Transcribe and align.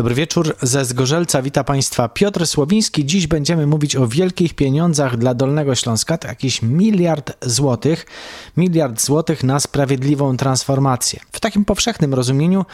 Dobry 0.00 0.14
wieczór 0.14 0.56
ze 0.62 0.84
Zgorzelca. 0.84 1.42
Wita 1.42 1.64
Państwa 1.64 2.08
Piotr 2.08 2.46
Słowiński. 2.46 3.06
Dziś 3.06 3.26
będziemy 3.26 3.66
mówić 3.66 3.96
o 3.96 4.08
wielkich 4.08 4.54
pieniądzach 4.54 5.16
dla 5.16 5.34
Dolnego 5.34 5.74
Śląska. 5.74 6.18
To 6.18 6.28
jakiś 6.28 6.62
miliard 6.62 7.32
złotych. 7.42 8.06
Miliard 8.56 9.00
złotych 9.02 9.44
na 9.44 9.60
sprawiedliwą 9.60 10.36
transformację. 10.36 11.20
W 11.32 11.40
takim 11.40 11.64
powszechnym 11.64 12.14
rozumieniu 12.14 12.64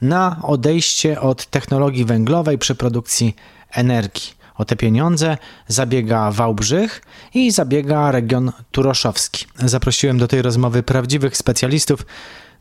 na 0.00 0.40
odejście 0.42 1.20
od 1.20 1.46
technologii 1.46 2.04
węglowej 2.04 2.58
przy 2.58 2.74
produkcji 2.74 3.36
energii. 3.72 4.34
O 4.56 4.64
te 4.64 4.76
pieniądze 4.76 5.38
zabiega 5.68 6.30
Wałbrzych 6.30 7.02
i 7.34 7.50
zabiega 7.50 8.10
region 8.12 8.52
turoszowski. 8.70 9.46
Zaprosiłem 9.58 10.18
do 10.18 10.28
tej 10.28 10.42
rozmowy 10.42 10.82
prawdziwych 10.82 11.36
specjalistów. 11.36 12.06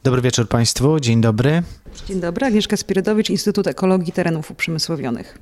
Dobry 0.03 0.21
wieczór 0.21 0.47
Państwu, 0.47 0.99
dzień 0.99 1.21
dobry. 1.21 1.63
Dzień 2.03 2.19
dobry, 2.19 2.45
Agnieszka 2.45 2.77
Spirydowicz, 2.77 3.29
Instytut 3.29 3.67
Ekologii 3.67 4.13
Terenów 4.13 4.51
Uprzemysłowionych. 4.51 5.37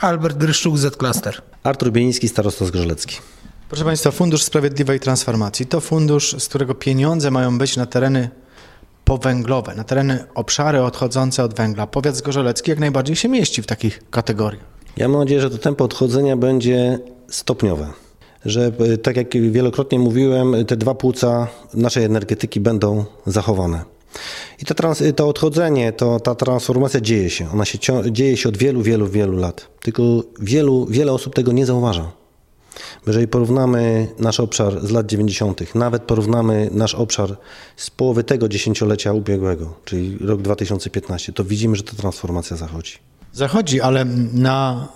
Albert 0.00 0.36
Gryszczuk, 0.36 0.78
Z-Cluster. 0.78 1.42
Artur 1.62 1.92
Bieniński, 1.92 2.28
starosta 2.28 2.64
Zgorzelecki. 2.64 3.16
Proszę 3.68 3.84
Państwa, 3.84 4.10
Fundusz 4.10 4.42
Sprawiedliwej 4.42 5.00
Transformacji 5.00 5.66
to 5.66 5.80
fundusz, 5.80 6.36
z 6.38 6.48
którego 6.48 6.74
pieniądze 6.74 7.30
mają 7.30 7.58
być 7.58 7.76
na 7.76 7.86
tereny 7.86 8.30
powęglowe, 9.04 9.74
na 9.74 9.84
tereny 9.84 10.24
obszary 10.34 10.82
odchodzące 10.82 11.44
od 11.44 11.54
węgla. 11.54 11.86
Powiat 11.86 12.16
zgorzelecki 12.16 12.70
jak 12.70 12.80
najbardziej 12.80 13.16
się 13.16 13.28
mieści 13.28 13.62
w 13.62 13.66
takich 13.66 14.10
kategoriach. 14.10 14.64
Ja 14.96 15.08
mam 15.08 15.20
nadzieję, 15.20 15.40
że 15.40 15.50
to 15.50 15.58
tempo 15.58 15.84
odchodzenia 15.84 16.36
będzie 16.36 16.98
stopniowe. 17.28 17.88
Że 18.44 18.72
e, 18.92 18.98
tak 18.98 19.16
jak 19.16 19.32
wielokrotnie 19.32 19.98
mówiłem, 19.98 20.66
te 20.66 20.76
dwa 20.76 20.94
płuca 20.94 21.48
naszej 21.74 22.04
energetyki 22.04 22.60
będą 22.60 23.04
zachowane. 23.26 23.95
I 24.62 24.64
to, 24.64 24.74
trans, 24.74 25.02
to 25.16 25.28
odchodzenie, 25.28 25.92
to, 25.92 26.20
ta 26.20 26.34
transformacja 26.34 27.00
dzieje 27.00 27.30
się. 27.30 27.50
Ona 27.52 27.64
się 27.64 27.78
dzieje 28.10 28.36
się 28.36 28.48
od 28.48 28.56
wielu, 28.56 28.82
wielu, 28.82 29.06
wielu 29.08 29.36
lat. 29.36 29.68
Tylko 29.80 30.02
wielu, 30.40 30.86
wiele 30.90 31.12
osób 31.12 31.34
tego 31.34 31.52
nie 31.52 31.66
zauważa. 31.66 32.12
Jeżeli 33.06 33.28
porównamy 33.28 34.08
nasz 34.18 34.40
obszar 34.40 34.86
z 34.86 34.90
lat 34.90 35.06
90., 35.06 35.74
nawet 35.74 36.02
porównamy 36.02 36.68
nasz 36.72 36.94
obszar 36.94 37.36
z 37.76 37.90
połowy 37.90 38.24
tego 38.24 38.48
dziesięciolecia 38.48 39.12
ubiegłego, 39.12 39.74
czyli 39.84 40.18
rok 40.20 40.42
2015, 40.42 41.32
to 41.32 41.44
widzimy, 41.44 41.76
że 41.76 41.82
ta 41.82 41.92
transformacja 41.92 42.56
zachodzi. 42.56 42.92
Zachodzi, 43.32 43.80
ale 43.80 44.04
na 44.32 44.88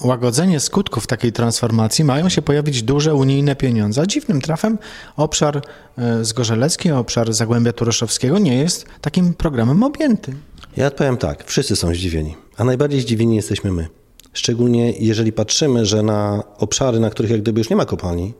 łagodzenie 0.00 0.60
skutków 0.60 1.06
takiej 1.06 1.32
transformacji 1.32 2.04
mają 2.04 2.28
się 2.28 2.42
pojawić 2.42 2.82
duże 2.82 3.14
unijne 3.14 3.56
pieniądze. 3.56 4.02
A 4.02 4.06
dziwnym 4.06 4.40
trafem 4.40 4.78
obszar 5.16 5.62
e, 5.98 6.24
Zgorzelecki, 6.24 6.90
obszar 6.90 7.32
Zagłębia 7.32 7.72
Turoszowskiego 7.72 8.38
nie 8.38 8.58
jest 8.58 8.86
takim 9.00 9.34
programem 9.34 9.82
objęty. 9.82 10.34
Ja 10.76 10.86
odpowiem 10.86 11.16
tak, 11.16 11.44
wszyscy 11.44 11.76
są 11.76 11.94
zdziwieni, 11.94 12.36
a 12.56 12.64
najbardziej 12.64 13.00
zdziwieni 13.00 13.36
jesteśmy 13.36 13.72
my. 13.72 13.88
Szczególnie 14.32 14.92
jeżeli 14.92 15.32
patrzymy, 15.32 15.86
że 15.86 16.02
na 16.02 16.42
obszary, 16.58 17.00
na 17.00 17.10
których 17.10 17.30
jak 17.30 17.40
gdyby 17.40 17.60
już 17.60 17.70
nie 17.70 17.76
ma 17.76 17.84
kopalni, 17.84 18.34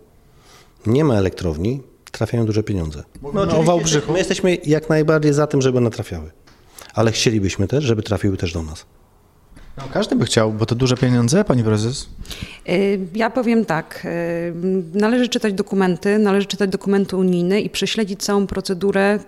nie 0.87 1.05
ma 1.05 1.15
elektrowni, 1.15 1.81
trafiają 2.13 2.47
duże 2.47 2.63
pieniądze. 2.63 3.03
No, 3.35 3.59
o 3.59 3.63
Wałbrzychu. 3.63 4.13
My 4.13 4.19
jesteśmy 4.19 4.59
jak 4.67 4.89
najbardziej 4.89 5.33
za 5.33 5.47
tym, 5.47 5.63
żeby 5.63 5.79
one 5.79 5.91
trafiały. 5.91 6.31
Ale 6.95 7.13
chcielibyśmy 7.13 7.69
też, 7.69 7.85
żeby 7.85 8.03
trafiły 8.03 8.37
też 8.37 8.53
do 8.53 8.63
nas. 8.63 8.87
No, 9.77 9.83
każdy 9.93 10.17
by 10.17 10.25
chciał, 10.25 10.53
bo 10.53 10.67
to 10.67 10.75
duże 10.75 10.97
pieniądze, 10.97 11.45
pani 11.45 11.65
prezes. 11.65 12.09
Y, 12.69 12.99
ja 13.15 13.31
powiem 13.31 13.65
tak. 13.65 14.03
Y, 14.05 14.55
należy 14.95 15.29
czytać 15.29 15.55
dokumenty, 15.55 16.19
należy 16.19 16.47
czytać 16.47 16.71
dokumenty 16.71 17.17
unijne 17.17 17.61
i 17.61 17.71
prześledzić 17.71 18.23
całą 18.23 18.47
procedurę, 18.47 19.19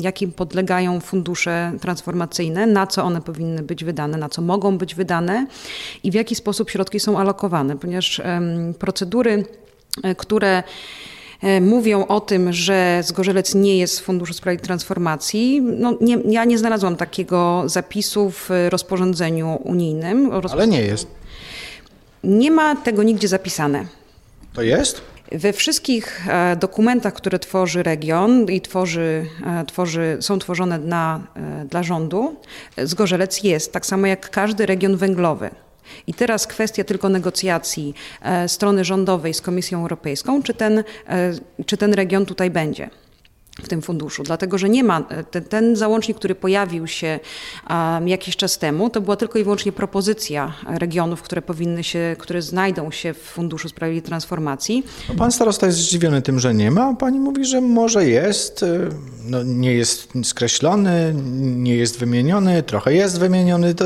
jakim 0.00 0.32
podlegają 0.32 1.00
fundusze 1.00 1.72
transformacyjne, 1.80 2.66
na 2.66 2.86
co 2.86 3.04
one 3.04 3.22
powinny 3.22 3.62
być 3.62 3.84
wydane, 3.84 4.18
na 4.18 4.28
co 4.28 4.42
mogą 4.42 4.78
być 4.78 4.94
wydane 4.94 5.46
i 6.02 6.10
w 6.10 6.14
jaki 6.14 6.34
sposób 6.34 6.70
środki 6.70 7.00
są 7.00 7.18
alokowane, 7.18 7.78
ponieważ 7.78 8.20
procedury, 8.78 9.44
y, 10.04 10.14
które 10.14 10.62
mówią 11.60 12.06
o 12.06 12.20
tym, 12.20 12.52
że 12.52 13.00
Zgorzelec 13.04 13.54
nie 13.54 13.78
jest 13.78 14.00
w 14.00 14.02
Funduszu 14.02 14.34
Sprawiedliwej 14.34 14.66
Transformacji. 14.66 15.62
No, 15.62 15.94
nie, 16.00 16.18
ja 16.24 16.44
nie 16.44 16.58
znalazłam 16.58 16.96
takiego 16.96 17.62
zapisu 17.66 18.30
w 18.30 18.50
rozporządzeniu 18.68 19.58
unijnym. 19.64 20.30
Ale 20.52 20.66
nie 20.66 20.82
jest. 20.82 21.06
Nie 22.24 22.50
ma 22.50 22.76
tego 22.76 23.02
nigdzie 23.02 23.28
zapisane. 23.28 23.84
To 24.52 24.62
jest? 24.62 25.00
We 25.32 25.52
wszystkich 25.52 26.28
e, 26.28 26.56
dokumentach, 26.56 27.14
które 27.14 27.38
tworzy 27.38 27.82
region 27.82 28.44
i 28.44 28.60
tworzy, 28.60 29.26
e, 29.46 29.64
tworzy, 29.64 30.16
są 30.20 30.38
tworzone 30.38 30.78
dla, 30.78 31.20
dla 31.70 31.82
rządu, 31.82 32.36
Zgorzelec 32.84 33.44
jest, 33.44 33.72
tak 33.72 33.86
samo 33.86 34.06
jak 34.06 34.30
każdy 34.30 34.66
region 34.66 34.96
węglowy. 34.96 35.50
I 36.06 36.14
teraz 36.14 36.46
kwestia 36.46 36.84
tylko 36.84 37.08
negocjacji 37.08 37.94
e, 38.22 38.48
strony 38.48 38.84
rządowej 38.84 39.34
z 39.34 39.40
Komisją 39.40 39.80
Europejską, 39.80 40.42
czy 40.42 40.54
ten, 40.54 40.78
e, 40.78 40.84
czy 41.66 41.76
ten 41.76 41.94
region 41.94 42.26
tutaj 42.26 42.50
będzie 42.50 42.90
w 43.62 43.68
tym 43.68 43.82
funduszu, 43.82 44.22
dlatego 44.22 44.58
że 44.58 44.68
nie 44.68 44.84
ma, 44.84 45.02
ten, 45.30 45.44
ten 45.44 45.76
załącznik, 45.76 46.16
który 46.16 46.34
pojawił 46.34 46.86
się 46.86 47.20
um, 47.70 48.08
jakiś 48.08 48.36
czas 48.36 48.58
temu, 48.58 48.90
to 48.90 49.00
była 49.00 49.16
tylko 49.16 49.38
i 49.38 49.42
wyłącznie 49.42 49.72
propozycja 49.72 50.52
regionów, 50.66 51.22
które 51.22 51.42
powinny 51.42 51.84
się, 51.84 52.16
które 52.18 52.42
znajdą 52.42 52.90
się 52.90 53.14
w 53.14 53.18
Funduszu 53.18 53.68
Sprawiedliwej 53.68 54.08
Transformacji. 54.08 54.84
No 55.08 55.14
pan 55.14 55.32
starosta 55.32 55.66
jest 55.66 55.78
zdziwiony 55.78 56.22
tym, 56.22 56.40
że 56.40 56.54
nie 56.54 56.70
ma, 56.70 56.94
pani 56.94 57.20
mówi, 57.20 57.44
że 57.44 57.60
może 57.60 58.08
jest, 58.08 58.62
y, 58.62 58.88
no, 59.24 59.42
nie 59.42 59.74
jest 59.74 60.08
skreślony, 60.24 61.14
nie 61.40 61.76
jest 61.76 61.98
wymieniony, 61.98 62.62
trochę 62.62 62.94
jest 62.94 63.18
wymieniony. 63.18 63.74
To 63.74 63.84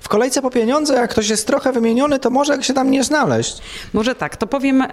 w 0.00 0.08
kolejce 0.08 0.42
po 0.42 0.50
pieniądze, 0.50 0.94
jak 0.94 1.10
ktoś 1.10 1.28
jest 1.28 1.46
trochę 1.46 1.72
wymieniony, 1.72 2.18
to 2.18 2.30
może 2.30 2.62
się 2.62 2.74
tam 2.74 2.90
nie 2.90 3.04
znaleźć. 3.04 3.58
Może 3.92 4.14
tak, 4.14 4.36
to 4.36 4.46
powiem, 4.46 4.84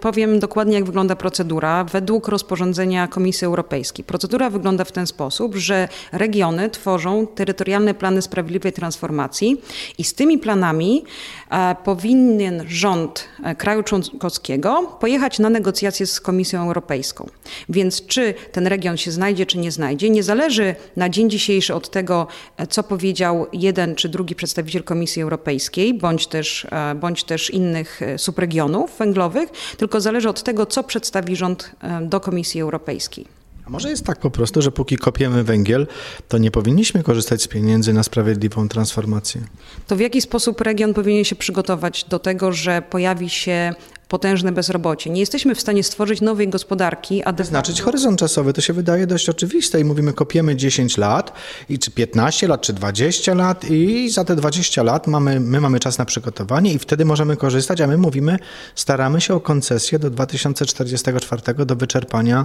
powiem 0.00 0.38
dokładnie, 0.38 0.74
jak 0.74 0.84
wygląda 0.84 1.16
procedura. 1.16 1.84
Według 1.84 2.28
rozporządzenia 2.28 3.08
Komisji 3.08 3.44
Europejskiej 3.44 3.75
Procedura 4.06 4.50
wygląda 4.50 4.84
w 4.84 4.92
ten 4.92 5.06
sposób, 5.06 5.56
że 5.56 5.88
regiony 6.12 6.70
tworzą 6.70 7.26
terytorialne 7.26 7.94
plany 7.94 8.22
sprawiedliwej 8.22 8.72
transformacji 8.72 9.60
i 9.98 10.04
z 10.04 10.14
tymi 10.14 10.38
planami 10.38 11.04
e, 11.50 11.76
powinien 11.84 12.64
rząd 12.68 13.24
e, 13.44 13.54
kraju 13.54 13.82
członkowskiego 13.82 14.96
pojechać 15.00 15.38
na 15.38 15.50
negocjacje 15.50 16.06
z 16.06 16.20
Komisją 16.20 16.62
Europejską. 16.62 17.28
Więc 17.68 18.06
czy 18.06 18.34
ten 18.52 18.66
region 18.66 18.96
się 18.96 19.10
znajdzie, 19.10 19.46
czy 19.46 19.58
nie 19.58 19.72
znajdzie, 19.72 20.10
nie 20.10 20.22
zależy 20.22 20.74
na 20.96 21.08
dzień 21.08 21.30
dzisiejszy 21.30 21.74
od 21.74 21.90
tego, 21.90 22.26
e, 22.56 22.66
co 22.66 22.82
powiedział 22.82 23.46
jeden 23.52 23.94
czy 23.94 24.08
drugi 24.08 24.34
przedstawiciel 24.34 24.82
Komisji 24.82 25.22
Europejskiej, 25.22 25.94
bądź 25.94 26.26
też, 26.26 26.66
bądź 26.96 27.24
też 27.24 27.50
innych 27.50 28.00
subregionów 28.16 28.98
węglowych, 28.98 29.50
tylko 29.76 30.00
zależy 30.00 30.28
od 30.28 30.42
tego, 30.42 30.66
co 30.66 30.84
przedstawi 30.84 31.36
rząd 31.36 31.70
do 32.02 32.20
Komisji 32.20 32.60
Europejskiej. 32.60 33.45
A 33.66 33.70
może 33.70 33.90
jest 33.90 34.06
tak 34.06 34.18
po 34.18 34.30
prostu, 34.30 34.62
że 34.62 34.72
póki 34.72 34.96
kopiemy 34.96 35.44
węgiel, 35.44 35.86
to 36.28 36.38
nie 36.38 36.50
powinniśmy 36.50 37.02
korzystać 37.02 37.42
z 37.42 37.48
pieniędzy 37.48 37.92
na 37.92 38.02
sprawiedliwą 38.02 38.68
transformację? 38.68 39.40
To 39.86 39.96
w 39.96 40.00
jaki 40.00 40.20
sposób 40.20 40.60
region 40.60 40.94
powinien 40.94 41.24
się 41.24 41.36
przygotować 41.36 42.04
do 42.04 42.18
tego, 42.18 42.52
że 42.52 42.82
pojawi 42.82 43.30
się 43.30 43.74
potężne 44.08 44.52
bezrobocie. 44.52 45.10
Nie 45.10 45.20
jesteśmy 45.20 45.54
w 45.54 45.60
stanie 45.60 45.82
stworzyć 45.82 46.20
nowej 46.20 46.48
gospodarki. 46.48 47.24
A 47.24 47.32
Wyznaczyć 47.32 47.82
horyzont 47.82 48.18
czasowy 48.18 48.52
to 48.52 48.60
się 48.60 48.72
wydaje 48.72 49.06
dość 49.06 49.28
oczywiste 49.28 49.80
i 49.80 49.84
mówimy 49.84 50.12
kopiemy 50.12 50.56
10 50.56 50.96
lat, 50.96 51.32
i 51.68 51.78
czy 51.78 51.90
15 51.90 52.48
lat, 52.48 52.60
czy 52.60 52.72
20 52.72 53.34
lat 53.34 53.70
i 53.70 54.10
za 54.10 54.24
te 54.24 54.36
20 54.36 54.82
lat 54.82 55.06
mamy, 55.06 55.40
my 55.40 55.60
mamy 55.60 55.80
czas 55.80 55.98
na 55.98 56.04
przygotowanie 56.04 56.72
i 56.72 56.78
wtedy 56.78 57.04
możemy 57.04 57.36
korzystać, 57.36 57.80
a 57.80 57.86
my 57.86 57.96
mówimy, 57.96 58.38
staramy 58.74 59.20
się 59.20 59.34
o 59.34 59.40
koncesję 59.40 59.98
do 59.98 60.10
2044 60.10 61.66
do 61.66 61.76
wyczerpania 61.76 62.44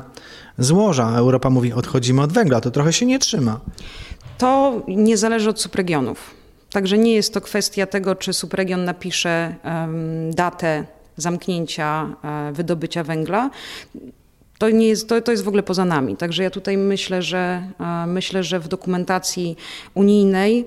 złoża. 0.58 1.18
Europa 1.18 1.50
mówi, 1.50 1.74
odchodzimy 1.74 2.22
od 2.22 2.34
węgla, 2.34 2.62
to 2.62 2.72
trochę 2.72 2.94
się 2.94 3.06
nie 3.06 3.20
trzyma. 3.20 3.60
To 4.38 4.82
nie 4.88 5.18
zależy 5.18 5.50
od 5.50 5.62
subregionów. 5.62 6.42
Także 6.72 6.98
nie 6.98 7.14
jest 7.14 7.34
to 7.34 7.42
kwestia 7.42 7.86
tego, 7.86 8.16
czy 8.16 8.34
subregion 8.34 8.86
napisze 8.86 9.56
um, 9.64 10.34
datę 10.34 10.86
zamknięcia 11.18 12.16
e, 12.24 12.52
wydobycia 12.52 13.04
węgla, 13.04 13.50
to, 14.62 14.70
nie 14.70 14.88
jest, 14.88 15.10
to, 15.10 15.22
to 15.22 15.32
jest 15.32 15.44
w 15.44 15.48
ogóle 15.48 15.64
poza 15.64 15.86
nami. 15.86 16.18
Także 16.18 16.44
ja 16.44 16.50
tutaj 16.50 16.78
myślę, 16.78 17.22
że 17.22 17.64
e, 17.80 18.08
myślę, 18.08 18.44
że 18.44 18.60
w 18.60 18.68
dokumentacji 18.68 19.58
unijnej 19.94 20.66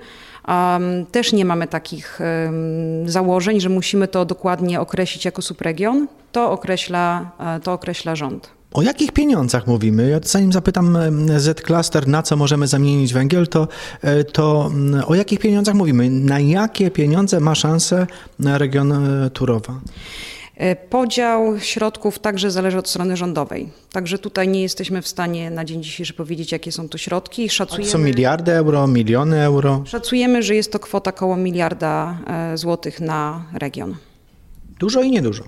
um, 0.48 1.06
też 1.06 1.32
nie 1.32 1.44
mamy 1.44 1.66
takich 1.66 2.20
um, 2.20 3.10
założeń, 3.10 3.60
że 3.60 3.68
musimy 3.68 4.08
to 4.08 4.24
dokładnie 4.24 4.80
określić 4.80 5.24
jako 5.24 5.42
subregion. 5.42 6.08
To 6.32 6.50
określa, 6.50 7.30
e, 7.38 7.60
to 7.60 7.72
określa 7.72 8.16
rząd. 8.16 8.50
O 8.74 8.82
jakich 8.82 9.12
pieniądzach 9.12 9.66
mówimy? 9.66 10.10
Ja 10.10 10.20
zanim 10.22 10.52
zapytam 10.52 10.98
Z-Cluster, 11.36 12.08
na 12.08 12.22
co 12.22 12.36
możemy 12.36 12.66
zamienić 12.66 13.12
węgiel, 13.12 13.46
to, 13.48 13.68
to 14.32 14.70
o 15.06 15.14
jakich 15.14 15.38
pieniądzach 15.38 15.74
mówimy? 15.74 16.10
Na 16.10 16.40
jakie 16.40 16.90
pieniądze 16.90 17.40
ma 17.40 17.54
szansę 17.54 18.06
region 18.40 18.92
Turowa? 19.32 19.80
E, 20.56 20.76
Podział 20.76 21.60
środków 21.60 22.18
także 22.18 22.50
zależy 22.50 22.78
od 22.78 22.88
strony 22.88 23.16
rządowej. 23.16 23.68
Także 23.92 24.18
tutaj 24.18 24.48
nie 24.48 24.62
jesteśmy 24.62 25.02
w 25.02 25.08
stanie 25.08 25.50
na 25.50 25.64
dzień 25.64 25.82
dzisiejszy 25.82 26.14
powiedzieć, 26.14 26.52
jakie 26.52 26.72
są 26.72 26.88
to 26.88 26.98
środki. 26.98 27.46
To 27.48 27.52
Szacujemy, 27.54 27.90
są 27.90 27.98
miliardy 27.98 28.52
euro, 28.52 28.86
miliony 28.86 29.40
euro. 29.42 29.82
szacujemy, 29.86 30.42
że 30.42 30.54
jest 30.54 30.72
to 30.72 30.78
kwota 30.78 31.10
około 31.10 31.36
miliarda 31.36 32.18
e, 32.26 32.58
złotych 32.58 33.00
na 33.00 33.44
region. 33.52 33.96
Dużo 34.78 35.02
i 35.02 35.10
niedużo. 35.10 35.44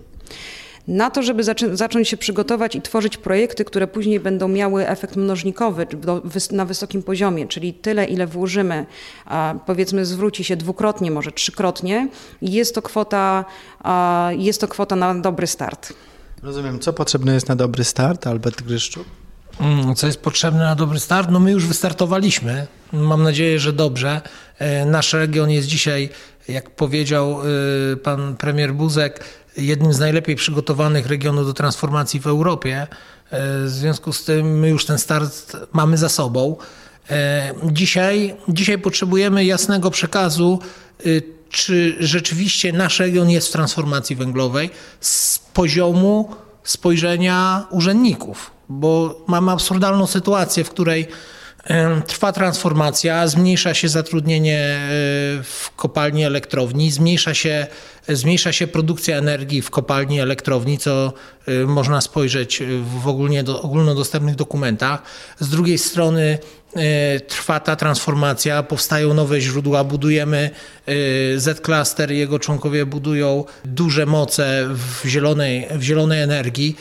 Na 0.88 1.10
to, 1.10 1.22
żeby 1.22 1.42
zaczę- 1.44 1.76
zacząć 1.76 2.08
się 2.08 2.16
przygotować 2.16 2.74
i 2.74 2.82
tworzyć 2.82 3.16
projekty, 3.16 3.64
które 3.64 3.86
później 3.86 4.20
będą 4.20 4.48
miały 4.48 4.88
efekt 4.88 5.16
mnożnikowy 5.16 5.86
do, 5.86 6.20
wys- 6.20 6.52
na 6.52 6.64
wysokim 6.64 7.02
poziomie, 7.02 7.46
czyli 7.48 7.74
tyle, 7.74 8.04
ile 8.04 8.26
włożymy, 8.26 8.86
a, 9.24 9.54
powiedzmy 9.66 10.06
zwróci 10.06 10.44
się 10.44 10.56
dwukrotnie, 10.56 11.10
może 11.10 11.32
trzykrotnie, 11.32 12.08
jest 12.42 12.74
to 12.74 12.82
kwota, 12.82 13.44
a, 13.80 14.30
jest 14.36 14.60
to 14.60 14.68
kwota 14.68 14.96
na 14.96 15.14
dobry 15.14 15.46
start. 15.46 15.92
Rozumiem, 16.42 16.78
co 16.78 16.92
potrzebne 16.92 17.34
jest 17.34 17.48
na 17.48 17.56
dobry 17.56 17.84
start, 17.84 18.26
Albert 18.26 18.62
Gryszczuk? 18.62 19.04
Mm, 19.60 19.94
Co 19.94 20.06
jest 20.06 20.20
potrzebne 20.20 20.60
na 20.64 20.74
dobry 20.74 21.00
start? 21.00 21.28
No 21.30 21.40
my 21.40 21.50
już 21.52 21.66
wystartowaliśmy. 21.66 22.66
Mam 22.92 23.22
nadzieję, 23.22 23.58
że 23.58 23.72
dobrze. 23.72 24.20
E, 24.58 24.84
Nasz 24.86 25.12
region 25.12 25.50
jest 25.50 25.68
dzisiaj, 25.68 26.08
jak 26.48 26.70
powiedział 26.70 27.40
e, 27.92 27.96
pan 27.96 28.36
premier 28.36 28.74
Buzek, 28.74 29.24
jednym 29.56 29.92
z 29.92 29.98
najlepiej 29.98 30.36
przygotowanych 30.36 31.06
regionów 31.06 31.46
do 31.46 31.52
transformacji 31.52 32.20
w 32.20 32.26
Europie. 32.26 32.80
E, 32.80 32.88
W 33.64 33.68
związku 33.68 34.12
z 34.12 34.24
tym 34.24 34.58
my 34.58 34.68
już 34.68 34.86
ten 34.86 34.98
start 34.98 35.56
mamy 35.72 35.98
za 35.98 36.08
sobą. 36.08 36.56
E, 37.10 37.54
Dzisiaj, 37.64 38.36
dzisiaj 38.48 38.78
potrzebujemy 38.78 39.44
jasnego 39.44 39.90
przekazu, 39.90 40.58
y, 41.06 41.22
czy 41.50 41.96
rzeczywiście 42.00 42.72
nasz 42.72 42.98
region 43.00 43.30
jest 43.30 43.48
w 43.48 43.52
transformacji 43.52 44.16
węglowej 44.16 44.70
z 45.00 45.38
poziomu 45.38 46.34
spojrzenia 46.64 47.66
urzędników, 47.70 48.50
bo 48.68 49.20
mamy 49.26 49.52
absurdalną 49.52 50.06
sytuację, 50.06 50.64
w 50.64 50.70
której 50.70 51.08
trwa 52.06 52.32
transformacja, 52.32 53.28
zmniejsza 53.28 53.74
się 53.74 53.88
zatrudnienie 53.88 54.58
e, 54.58 54.78
w 55.42 55.70
kopalni 55.76 56.24
elektrowni, 56.24 56.90
zmniejsza 56.90 57.34
się, 57.34 57.66
zmniejsza 58.08 58.52
się 58.52 58.66
produkcja 58.66 59.16
energii 59.16 59.62
w 59.62 59.70
kopalni 59.70 60.20
elektrowni, 60.20 60.78
co 60.78 61.12
e, 61.46 61.52
można 61.66 62.00
spojrzeć 62.00 62.62
w 63.02 63.08
ogólnie 63.08 63.42
do, 63.42 63.62
ogólnodostępnych 63.62 64.34
dokumentach. 64.34 65.02
Z 65.38 65.48
drugiej 65.48 65.78
strony 65.78 66.38
e, 66.76 67.20
trwa 67.20 67.60
ta 67.60 67.76
transformacja, 67.76 68.62
powstają 68.62 69.14
nowe 69.14 69.40
źródła, 69.40 69.84
budujemy 69.84 70.50
e, 70.86 70.92
Z-Cluster 71.40 72.12
jego 72.12 72.38
członkowie 72.38 72.86
budują 72.86 73.44
duże 73.64 74.06
moce 74.06 74.68
w 74.68 75.08
zielonej, 75.08 75.66
w 75.70 75.82
zielonej 75.82 76.22
energii. 76.22 76.76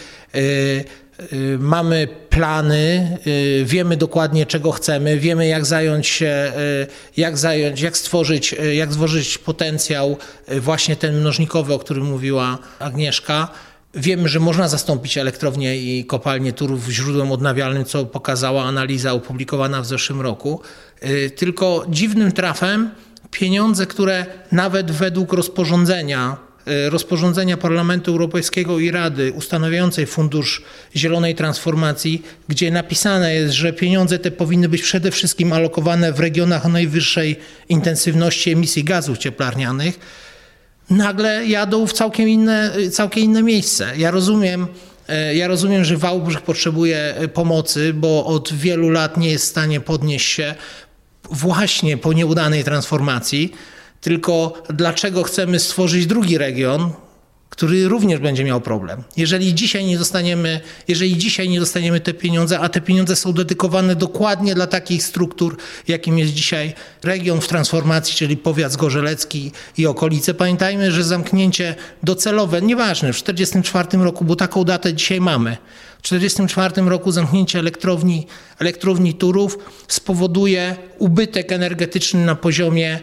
Y, 1.33 1.57
mamy 1.59 2.07
plany, 2.29 3.17
y, 3.27 3.65
wiemy 3.65 3.97
dokładnie 3.97 4.45
czego 4.45 4.71
chcemy, 4.71 5.19
wiemy 5.19 5.47
jak 5.47 5.65
zająć 5.65 6.07
się, 6.07 6.51
y, 6.57 6.88
jak 7.17 7.38
zająć, 7.38 7.81
jak 7.81 7.97
stworzyć, 7.97 8.56
jak 8.73 8.89
stworzyć 8.89 9.38
potencjał 9.38 10.17
właśnie 10.59 10.95
ten 10.95 11.19
mnożnikowy, 11.19 11.73
o 11.73 11.79
którym 11.79 12.06
mówiła 12.06 12.57
Agnieszka. 12.79 13.47
Wiemy, 13.94 14.29
że 14.29 14.39
można 14.39 14.67
zastąpić 14.67 15.17
elektrownię 15.17 15.77
i 15.77 16.06
kopalnię 16.06 16.53
Turów 16.53 16.89
źródłem 16.89 17.31
odnawialnym, 17.31 17.85
co 17.85 18.06
pokazała 18.06 18.63
analiza 18.63 19.13
opublikowana 19.13 19.81
w 19.81 19.85
zeszłym 19.85 20.21
roku. 20.21 20.62
Tylko 21.35 21.85
dziwnym 21.89 22.31
trafem 22.31 22.91
pieniądze, 23.31 23.85
które 23.85 24.25
nawet 24.51 24.91
według 24.91 25.33
rozporządzenia 25.33 26.44
rozporządzenia 26.89 27.57
Parlamentu 27.57 28.12
Europejskiego 28.12 28.79
i 28.79 28.91
Rady 28.91 29.33
ustanawiającej 29.35 30.06
Fundusz 30.06 30.63
Zielonej 30.95 31.35
Transformacji, 31.35 32.23
gdzie 32.47 32.71
napisane 32.71 33.35
jest, 33.35 33.53
że 33.53 33.73
pieniądze 33.73 34.19
te 34.19 34.31
powinny 34.31 34.69
być 34.69 34.81
przede 34.81 35.12
wszystkim 35.12 35.53
alokowane 35.53 36.13
w 36.13 36.19
regionach 36.19 36.65
najwyższej 36.65 37.35
intensywności 37.69 38.51
emisji 38.51 38.83
gazów 38.83 39.17
cieplarnianych, 39.17 40.00
nagle 40.89 41.45
jadą 41.45 41.88
w 41.88 41.94
całkiem 41.94 42.29
inne, 42.29 42.71
całkiem 42.91 43.23
inne 43.23 43.44
miejsce. 43.44 43.91
Ja 43.97 44.12
rozumiem, 44.12 44.67
e, 45.07 45.35
ja 45.35 45.47
rozumiem, 45.47 45.85
że 45.85 45.97
Wałbrzych 45.97 46.41
potrzebuje 46.41 47.15
e, 47.15 47.27
pomocy, 47.27 47.94
bo 47.94 48.25
od 48.25 48.53
wielu 48.53 48.89
lat 48.89 49.17
nie 49.17 49.31
jest 49.31 49.45
w 49.45 49.50
stanie 49.50 49.79
podnieść 49.79 50.31
się 50.31 50.56
właśnie 51.31 51.97
po 51.97 52.13
nieudanej 52.13 52.63
transformacji. 52.63 53.53
Tylko 54.06 54.54
dlaczego 54.69 55.24
chcemy 55.24 55.60
stworzyć 55.60 56.06
drugi 56.06 56.38
region, 56.38 56.92
który 57.50 57.88
również 57.88 58.19
będzie 58.19 58.44
miał 58.44 58.62
problem. 58.62 59.04
Jeżeli 59.18 59.56
dzisiaj 59.56 59.86
nie 59.86 59.98
dostaniemy, 59.98 60.62
jeżeli 60.88 61.18
dzisiaj 61.18 61.50
nie 61.50 61.60
dostaniemy 61.60 62.00
te 62.00 62.13
pieniądze, 62.13 62.60
a 62.60 62.69
te 62.69 62.81
pieniądze 62.81 63.16
są 63.16 63.34
dedykowane 63.34 63.96
dokładnie 63.96 64.56
dla 64.56 64.68
takich 64.68 65.04
struktur, 65.04 65.57
jakim 65.88 66.19
jest 66.19 66.34
dzisiaj 66.34 66.74
region 67.04 67.42
w 67.42 67.48
transformacji, 67.48 68.16
czyli 68.16 68.38
powiat 68.38 68.72
zgorzelecki 68.72 69.52
i 69.78 69.86
okolice. 69.88 70.34
Pamiętajmy, 70.34 70.92
że 70.92 71.04
zamknięcie 71.04 71.75
docelowe, 72.04 72.62
nieważne, 72.62 73.13
w 73.13 73.24
1944 73.24 74.04
roku, 74.04 74.25
bo 74.25 74.36
taką 74.36 74.63
datę 74.63 74.94
dzisiaj 74.94 75.22
mamy, 75.22 75.58
w 76.00 76.01
1944 76.01 76.90
roku 76.90 77.12
zamknięcie 77.12 77.60
elektrowni, 77.60 78.28
elektrowni 78.60 79.13
Turów 79.13 79.58
spowoduje 79.88 80.75
ubytek 80.98 81.51
energetyczny 81.51 82.25
na 82.25 82.36
poziomie 82.36 83.00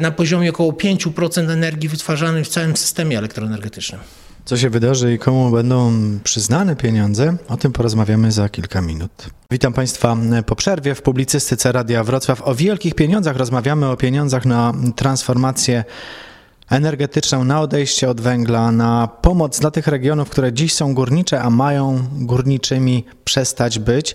na 0.00 0.10
poziomie 0.10 0.50
około 0.50 0.72
5% 0.72 1.50
energii 1.50 1.88
wytwarzanej 1.88 2.44
w 2.44 2.48
całym 2.48 2.76
systemie 2.76 3.18
elektroenergetycznym. 3.18 4.00
Co 4.44 4.56
się 4.56 4.70
wydarzy 4.70 5.14
i 5.14 5.18
komu 5.18 5.50
będą 5.50 5.92
przyznane 6.24 6.76
pieniądze, 6.76 7.36
o 7.48 7.56
tym 7.56 7.72
porozmawiamy 7.72 8.32
za 8.32 8.48
kilka 8.48 8.80
minut. 8.80 9.10
Witam 9.50 9.72
Państwa 9.72 10.16
po 10.46 10.56
przerwie 10.56 10.94
w 10.94 11.02
publicystyce 11.02 11.72
Radia 11.72 12.04
Wrocław. 12.04 12.42
O 12.42 12.54
wielkich 12.54 12.94
pieniądzach 12.94 13.36
rozmawiamy, 13.36 13.86
o 13.86 13.96
pieniądzach 13.96 14.44
na 14.44 14.72
transformację 14.96 15.84
energetyczną, 16.70 17.44
na 17.44 17.60
odejście 17.60 18.10
od 18.10 18.20
węgla, 18.20 18.72
na 18.72 19.08
pomoc 19.08 19.60
dla 19.60 19.70
tych 19.70 19.86
regionów, 19.86 20.30
które 20.30 20.52
dziś 20.52 20.74
są 20.74 20.94
górnicze, 20.94 21.42
a 21.42 21.50
mają 21.50 22.04
górniczymi 22.12 23.04
przestać 23.24 23.78
być. 23.78 24.14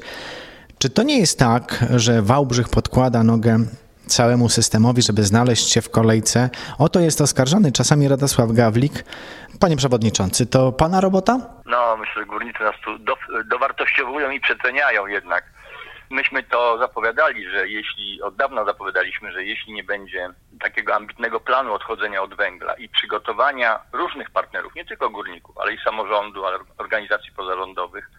Czy 0.77 0.89
to 0.89 1.03
nie 1.03 1.19
jest 1.19 1.39
tak, 1.39 1.85
że 1.95 2.21
Wałbrzych 2.21 2.69
podkłada 2.69 3.23
nogę 3.23 3.65
całemu 4.11 4.49
systemowi, 4.49 5.01
żeby 5.01 5.23
znaleźć 5.23 5.69
się 5.69 5.81
w 5.81 5.89
kolejce? 5.89 6.49
O 6.79 6.89
to 6.89 6.99
jest 6.99 7.21
oskarżony 7.21 7.71
czasami 7.71 8.07
Radosław 8.07 8.51
Gawlik. 8.51 8.93
Panie 9.59 9.77
przewodniczący, 9.77 10.45
to 10.45 10.71
pana 10.71 11.01
robota? 11.01 11.39
No, 11.65 11.97
myślę, 11.97 12.13
że 12.21 12.25
górnicy 12.25 12.63
nas 12.63 12.75
tu 12.83 12.99
do, 12.99 13.15
dowartościowują 13.45 14.31
i 14.31 14.39
przeceniają 14.39 15.07
jednak. 15.07 15.43
Myśmy 16.09 16.43
to 16.43 16.77
zapowiadali, 16.77 17.49
że 17.49 17.67
jeśli, 17.67 18.21
od 18.21 18.35
dawna 18.35 18.65
zapowiadaliśmy, 18.65 19.31
że 19.31 19.43
jeśli 19.43 19.73
nie 19.73 19.83
będzie 19.83 20.29
takiego 20.59 20.95
ambitnego 20.95 21.39
planu 21.39 21.73
odchodzenia 21.73 22.21
od 22.21 22.35
węgla 22.35 22.73
i 22.73 22.89
przygotowania 22.89 23.79
różnych 23.93 24.31
partnerów, 24.31 24.75
nie 24.75 24.85
tylko 24.85 25.09
górników, 25.09 25.57
ale 25.57 25.73
i 25.73 25.77
samorządu, 25.77 26.45
ale 26.45 26.57
organizacji 26.77 27.31
pozarządowych, 27.31 28.11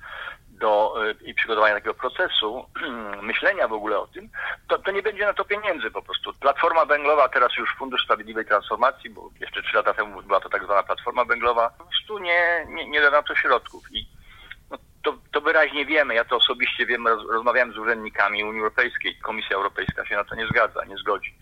do, 0.63 0.95
y, 1.07 1.15
i 1.25 1.35
przygotowania 1.35 1.75
takiego 1.75 1.95
procesu, 1.95 2.67
myślenia 3.31 3.69
w 3.69 3.73
ogóle 3.73 3.99
o 3.99 4.07
tym, 4.07 4.29
to, 4.69 4.79
to 4.79 4.91
nie 4.91 5.03
będzie 5.03 5.27
na 5.27 5.35
to 5.35 5.45
pieniędzy 5.45 5.91
po 5.91 6.03
prostu. 6.03 6.33
Platforma 6.41 6.85
węglowa, 6.85 7.29
teraz 7.29 7.57
już 7.57 7.75
Fundusz 7.79 8.05
Sprawiedliwej 8.05 8.45
Transformacji, 8.47 9.11
bo 9.11 9.31
jeszcze 9.41 9.63
trzy 9.63 9.77
lata 9.77 9.95
temu 9.95 10.23
była 10.23 10.41
to 10.41 10.49
tak 10.49 10.65
zwana 10.65 10.83
Platforma 10.83 11.25
Węglowa, 11.25 11.71
po 11.79 11.85
prostu 11.85 12.19
nie, 12.19 12.67
nie, 12.69 12.91
nie 12.91 13.01
da 13.01 13.11
na 13.11 13.23
to 13.23 13.35
środków. 13.35 13.83
I 13.93 14.07
to, 15.03 15.19
to 15.33 15.41
wyraźnie 15.41 15.87
wiemy, 15.87 16.15
ja 16.15 16.25
to 16.25 16.37
osobiście 16.37 16.87
wiem, 16.87 17.07
roz, 17.07 17.31
rozmawiałem 17.31 17.73
z 17.73 17.79
urzędnikami 17.79 18.45
Unii 18.45 18.61
Europejskiej, 18.61 19.17
Komisja 19.17 19.57
Europejska 19.57 20.07
się 20.07 20.17
na 20.17 20.25
to 20.25 20.35
nie 20.35 20.47
zgadza, 20.47 20.85
nie 20.85 20.97
zgodzi. 20.97 21.35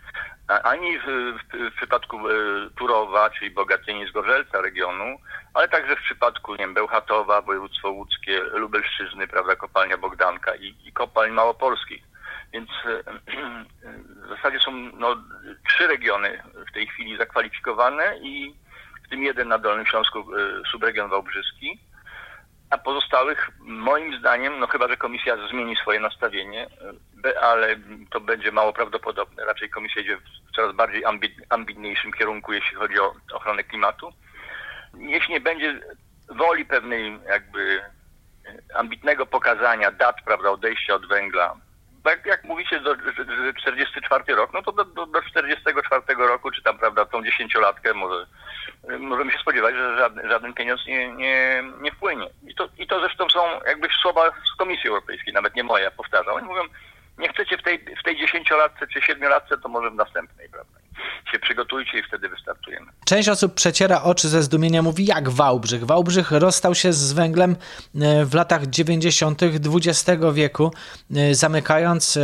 Ani 0.48 0.98
w, 0.98 1.04
w, 1.04 1.72
w 1.72 1.76
przypadku 1.76 2.28
e, 2.28 2.32
Turowa, 2.78 3.30
czyli 3.30 3.50
Bogatyni 3.50 4.06
Zgorzelca 4.06 4.60
regionu, 4.60 5.18
ale 5.54 5.68
także 5.68 5.96
w 5.96 6.02
przypadku 6.02 6.52
nie 6.52 6.58
wiem, 6.58 6.74
Bełchatowa, 6.74 7.42
województwo 7.42 7.90
łódzkie, 7.90 8.40
Lubelszczyzny, 8.40 9.28
prawda, 9.28 9.56
kopalnia 9.56 9.98
Bogdanka 9.98 10.54
i, 10.54 10.74
i 10.84 10.92
kopalń 10.92 11.32
małopolskich. 11.32 12.02
Więc 12.52 12.70
e, 12.86 13.02
w 14.26 14.28
zasadzie 14.28 14.60
są 14.60 14.72
no, 14.72 15.16
trzy 15.68 15.86
regiony 15.86 16.42
w 16.70 16.72
tej 16.72 16.86
chwili 16.86 17.16
zakwalifikowane 17.16 18.18
i 18.22 18.54
w 19.06 19.08
tym 19.08 19.22
jeden 19.22 19.48
na 19.48 19.58
Dolnym 19.58 19.86
Śląsku, 19.86 20.18
e, 20.18 20.24
subregion 20.72 21.10
wałbrzyski. 21.10 21.78
A 22.70 22.78
pozostałych, 22.78 23.50
moim 23.60 24.18
zdaniem, 24.18 24.58
no 24.58 24.66
chyba, 24.66 24.88
że 24.88 24.96
komisja 24.96 25.36
zmieni 25.48 25.76
swoje 25.76 26.00
nastawienie, 26.00 26.66
be- 27.14 27.40
ale 27.40 27.76
to 28.10 28.20
będzie 28.20 28.52
mało 28.52 28.72
prawdopodobne. 28.72 29.44
Raczej 29.44 29.70
komisja 29.70 30.02
idzie 30.02 30.16
w 30.16 30.56
coraz 30.56 30.76
bardziej 30.76 31.04
ambi- 31.04 31.42
ambitniejszym 31.48 32.12
kierunku, 32.12 32.52
jeśli 32.52 32.76
chodzi 32.76 32.98
o 33.00 33.14
ochronę 33.32 33.64
klimatu. 33.64 34.12
Jeśli 34.98 35.34
nie 35.34 35.40
będzie 35.40 35.80
woli 36.28 36.64
pewnej 36.64 37.18
jakby 37.28 37.82
e, 38.46 38.76
ambitnego 38.76 39.26
pokazania 39.26 39.90
dat, 39.90 40.16
prawda, 40.24 40.50
odejścia 40.50 40.94
od 40.94 41.06
węgla, 41.08 41.54
tak 42.04 42.26
jak 42.26 42.44
mówicie, 42.44 42.80
do, 42.80 42.94
że, 42.94 43.24
że 43.44 43.54
44 43.54 44.34
rok, 44.34 44.50
no 44.54 44.62
to 44.62 44.72
do, 44.72 44.84
do, 44.84 45.06
do 45.06 45.22
44 45.22 46.02
roku, 46.18 46.50
czy 46.50 46.62
tam, 46.62 46.78
prawda, 46.78 47.04
tą 47.04 47.24
dziesięciolatkę, 47.24 47.94
może 47.94 48.26
możemy 48.98 49.32
się 49.32 49.38
spodziewać, 49.38 49.74
że 49.74 49.96
żaden, 49.98 50.28
żaden 50.28 50.54
pieniądz 50.54 50.86
nie, 50.86 51.12
nie, 51.12 51.64
nie 51.80 51.92
wpłynie. 51.92 52.30
I 52.48 52.54
to, 52.54 52.68
I 52.78 52.86
to 52.86 53.00
zresztą 53.00 53.28
są 53.28 53.40
jakby 53.66 53.88
słowa 54.02 54.32
z 54.54 54.56
Komisji 54.56 54.88
Europejskiej, 54.88 55.34
nawet 55.34 55.54
nie 55.54 55.64
moje, 55.64 55.90
powtarzam. 55.90 56.34
Oni 56.34 56.46
mówią, 56.46 56.62
nie 57.18 57.28
chcecie 57.28 57.58
w 57.58 57.62
tej, 57.62 57.78
w 57.78 58.02
tej 58.02 58.16
dziesięciolatce 58.16 58.86
czy 58.86 59.02
siedmiolatce, 59.02 59.58
to 59.58 59.68
może 59.68 59.90
w 59.90 59.94
następnej, 59.94 60.48
prawda? 60.48 60.79
Się 61.32 61.38
przygotujcie 61.38 61.98
i 61.98 62.02
wtedy 62.02 62.28
wystartujemy. 62.28 62.86
Część 63.04 63.28
osób 63.28 63.54
przeciera 63.54 64.02
oczy 64.02 64.28
ze 64.28 64.42
zdumienia, 64.42 64.82
mówi 64.82 65.06
jak 65.06 65.28
Wałbrzych. 65.28 65.86
Wałbrzych 65.86 66.30
rozstał 66.30 66.74
się 66.74 66.92
z 66.92 67.12
węglem 67.12 67.56
e, 68.00 68.24
w 68.24 68.34
latach 68.34 68.66
90. 68.66 69.40
XX 69.42 70.10
wieku, 70.32 70.72
e, 71.16 71.34
zamykając 71.34 72.16
e, 72.16 72.20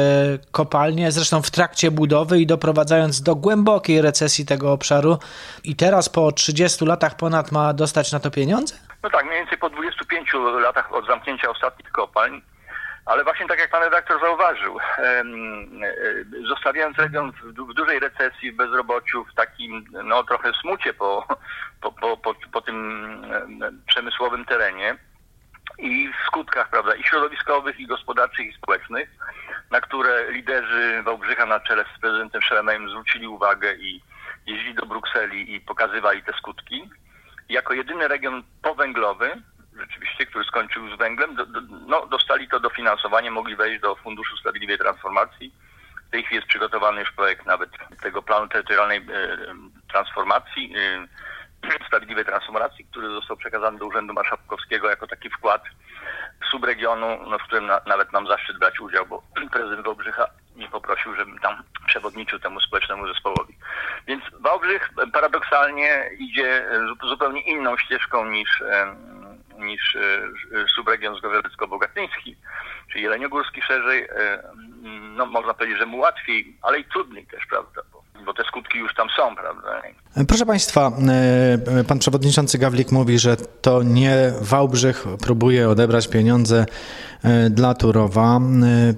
kopalnie, 0.53 1.13
zresztą 1.13 1.43
w 1.43 1.51
trakcie 1.51 1.91
budowy 1.91 2.41
i 2.41 2.47
doprowadzając 2.47 3.23
do 3.23 3.35
głębokiej 3.35 4.03
recesji 4.03 4.47
tego 4.47 4.73
obszaru. 4.73 5.19
I 5.65 5.77
teraz 5.77 6.09
po 6.09 6.33
30 6.33 6.85
latach 6.85 7.17
ponad 7.17 7.53
ma 7.53 7.73
dostać 7.73 8.13
na 8.13 8.21
to 8.21 8.31
pieniądze? 8.31 8.75
No 9.03 9.11
tak, 9.11 9.25
mniej 9.27 9.39
więcej 9.39 9.59
po 9.59 9.71
25 9.71 10.33
latach 10.63 10.93
od 10.95 11.07
zamknięcia 11.07 11.51
ostatnich 11.51 11.93
kopalń 11.93 12.43
ale 13.07 13.25
właśnie 13.25 13.47
tak 13.47 13.59
jak 13.59 13.71
pan 13.71 13.83
redaktor 13.83 14.21
zauważył, 14.21 14.79
zostawiając 16.49 16.99
region 16.99 17.33
w, 17.33 17.75
dużej 17.75 18.01
recesji, 18.01 18.53
w 18.53 18.57
bezrobociu, 18.57 19.25
w 19.25 19.35
takim 19.35 19.85
no 20.05 20.25
trochę 20.25 20.53
smucie 20.61 20.95
po, 20.95 21.27
po, 21.81 21.93
po, 21.93 22.17
po, 22.17 22.35
po 22.53 22.61
tym 22.61 23.23
przemysłowym 23.87 24.45
terenie 24.45 24.97
i 25.79 26.09
w 26.09 26.27
skutkach, 26.27 26.71
prawda, 26.71 26.95
i 26.95 27.03
środowiskowych, 27.03 27.81
i 27.81 27.87
gospodarczych, 27.87 28.47
i 28.47 28.53
społecznych, 28.53 29.09
na 29.71 29.81
które 29.81 30.33
liderzy 30.33 31.03
Wałbrzycha 31.03 31.47
na 31.47 31.61
czele 31.61 31.85
z 31.97 32.01
prezydentem 32.01 32.43
Szelemejem 32.43 32.91
zwrócili 32.91 33.27
uwagę 33.27 33.75
i 33.75 34.03
jeździli 34.47 34.75
do 34.75 34.87
Brukseli 34.87 35.55
i 35.55 35.61
pokazywali 35.61 36.23
te 36.23 36.33
skutki. 36.33 36.91
Jako 37.49 37.75
jedyny 37.75 38.09
region 38.09 38.43
powęglowy 38.63 39.43
rzeczywiście, 39.81 40.27
który 40.27 40.45
skończył 40.45 40.97
z 40.97 40.99
węglem, 40.99 41.35
do, 41.35 41.47
do, 41.47 41.61
no, 41.87 42.07
dostali 42.07 42.49
to 42.49 42.61
dofinansowanie, 42.61 43.31
mogli 43.31 43.57
wejść 43.57 43.81
do 43.81 43.97
Funduszu 43.97 44.37
Sprawiedliwej 44.37 44.79
Transformacji. 44.79 45.53
W 46.09 46.11
tej 46.11 46.23
chwili 46.23 46.37
jest 46.37 46.49
przygotowany 46.49 47.01
już 47.01 47.13
projekt 47.13 47.47
nawet 47.47 47.71
tego 48.03 48.23
planu 48.23 48.49
terytorialnej 48.49 48.99
e, 48.99 49.03
transformacji, 49.93 50.75
e, 50.77 51.07
sprawiedliwej 51.87 52.25
transformacji, 52.25 52.85
który 52.85 53.09
został 53.09 53.37
przekazany 53.37 53.79
do 53.79 53.87
Urzędu 53.87 54.15
Marszałkowskiego 54.15 54.91
jako 54.91 55.07
taki 55.07 55.31
wkład 55.31 55.63
subregionu, 56.51 57.19
no, 57.31 57.39
w 57.39 57.43
którym 57.43 57.67
na, 57.67 57.81
nawet 57.87 58.13
mam 58.13 58.27
zaszczyt 58.27 58.59
brać 58.59 58.81
udział, 58.81 59.07
bo 59.07 59.23
prezydent 59.53 59.85
Wałbrzycha 59.85 60.27
mnie 60.57 60.69
poprosił, 60.69 61.15
żebym 61.15 61.39
tam 61.39 61.63
przewodniczył 61.87 62.39
temu 62.39 62.61
społecznemu 62.61 63.07
zespołowi. 63.07 63.55
Więc 64.07 64.25
Wałbrzych 64.41 64.91
paradoksalnie 65.13 66.11
idzie 66.19 66.67
zupełnie 67.09 67.41
inną 67.41 67.77
ścieżką 67.77 68.27
niż 68.27 68.63
niż 69.59 69.97
e, 69.97 70.21
subregion 70.77 71.15
zgorzelecko-bogatyński, 71.15 72.37
czy 72.93 73.01
jeleniogórski 73.01 73.63
szerzej, 73.63 74.03
e, 74.03 74.43
no 75.17 75.27
można 75.27 75.55
powiedzieć, 75.55 75.79
że 75.79 75.87
mu 75.87 75.99
łatwiej, 75.99 76.57
ale 76.63 76.79
i 76.79 76.85
trudniej 76.85 77.27
też, 77.27 77.41
prawda, 77.51 77.83
bo, 77.93 78.03
bo 78.25 78.35
te 78.35 78.45
skutki 78.45 78.79
już 78.79 78.95
tam 78.95 79.09
są, 79.17 79.37
prawda. 79.37 79.83
Proszę 80.29 80.47
Państwa, 80.47 80.93
e, 81.79 81.85
pan 81.85 81.99
przewodniczący 81.99 82.59
Gawlik 82.59 82.93
mówi, 82.93 83.19
że 83.19 83.37
to 83.37 83.83
nie 83.83 84.33
Wałbrzych 84.41 85.05
próbuje 85.23 85.69
odebrać 85.69 86.09
pieniądze 86.09 86.67
dla 87.51 87.75
Turowa. 87.75 88.41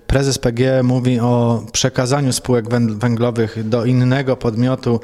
Prezes 0.07 0.39
PG 0.39 0.83
mówi 0.83 1.21
o 1.21 1.63
przekazaniu 1.73 2.33
spółek 2.33 2.65
węglowych 2.99 3.69
do 3.69 3.85
innego 3.85 4.37
podmiotu 4.37 5.01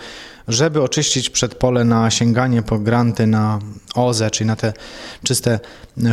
żeby 0.49 0.82
oczyścić 0.82 1.30
przedpole 1.30 1.84
na 1.84 2.11
sięganie 2.11 2.62
po 2.62 2.78
granty 2.78 3.26
na 3.26 3.58
OZE, 3.94 4.30
czyli 4.30 4.48
na 4.48 4.56
te 4.56 4.72
czyste 5.22 5.60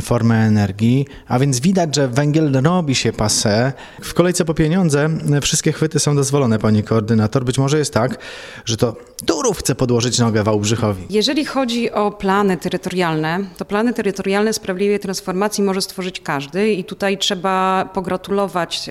formy 0.01 0.35
energii. 0.35 1.07
A 1.27 1.39
więc 1.39 1.59
widać, 1.59 1.95
że 1.95 2.07
węgiel 2.07 2.61
robi 2.63 2.95
się 2.95 3.13
pase. 3.13 3.73
W 4.01 4.13
kolejce 4.13 4.45
po 4.45 4.53
pieniądze 4.53 5.09
wszystkie 5.41 5.71
chwyty 5.71 5.99
są 5.99 6.15
dozwolone, 6.15 6.59
pani 6.59 6.83
koordynator. 6.83 7.45
Być 7.45 7.57
może 7.57 7.77
jest 7.77 7.93
tak, 7.93 8.17
że 8.65 8.77
to 8.77 8.95
Turów 9.25 9.57
chce 9.57 9.75
podłożyć 9.75 10.19
nogę 10.19 10.43
Wałbrzychowi. 10.43 11.05
Jeżeli 11.09 11.45
chodzi 11.45 11.91
o 11.91 12.11
plany 12.11 12.57
terytorialne, 12.57 13.39
to 13.57 13.65
plany 13.65 13.93
terytorialne 13.93 14.53
sprawiedliwej 14.53 14.99
transformacji 14.99 15.63
może 15.63 15.81
stworzyć 15.81 16.19
każdy 16.19 16.73
i 16.73 16.83
tutaj 16.83 17.17
trzeba 17.17 17.85
pogratulować 17.93 18.89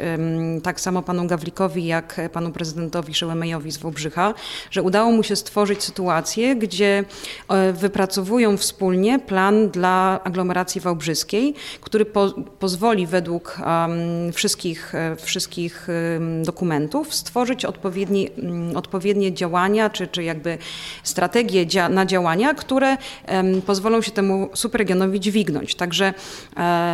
tak 0.62 0.80
samo 0.80 1.02
panu 1.02 1.26
Gawlikowi, 1.26 1.86
jak 1.86 2.20
panu 2.32 2.52
prezydentowi 2.52 3.14
Szełemejowi 3.14 3.72
z 3.72 3.76
Wałbrzycha, 3.76 4.34
że 4.70 4.82
udało 4.82 5.12
mu 5.12 5.22
się 5.22 5.36
stworzyć 5.36 5.82
sytuację, 5.82 6.56
gdzie 6.56 7.04
e, 7.48 7.72
wypracowują 7.72 8.56
wspólnie 8.56 9.18
plan 9.18 9.68
dla 9.68 10.20
aglomeracji 10.24 10.80
wałbrzyskiej, 10.80 11.54
który 11.80 12.04
po, 12.04 12.30
pozwoli 12.58 13.06
według 13.06 13.58
um, 13.58 14.32
wszystkich, 14.32 14.94
e, 14.94 15.16
wszystkich 15.16 15.88
um, 15.88 16.42
dokumentów 16.42 17.14
stworzyć 17.14 17.64
odpowiedni, 17.64 18.28
um, 18.42 18.76
odpowiednie 18.76 19.34
działania, 19.34 19.90
czy, 19.90 20.06
czy 20.06 20.19
jakby 20.24 20.58
strategie 21.02 21.66
dzia 21.66 21.88
na 21.88 22.06
działania, 22.06 22.54
które 22.54 22.96
pozwolą 23.66 24.02
się 24.02 24.10
temu 24.10 24.50
superregionowi 24.54 25.20
dźwignąć. 25.20 25.74
Także 25.74 26.14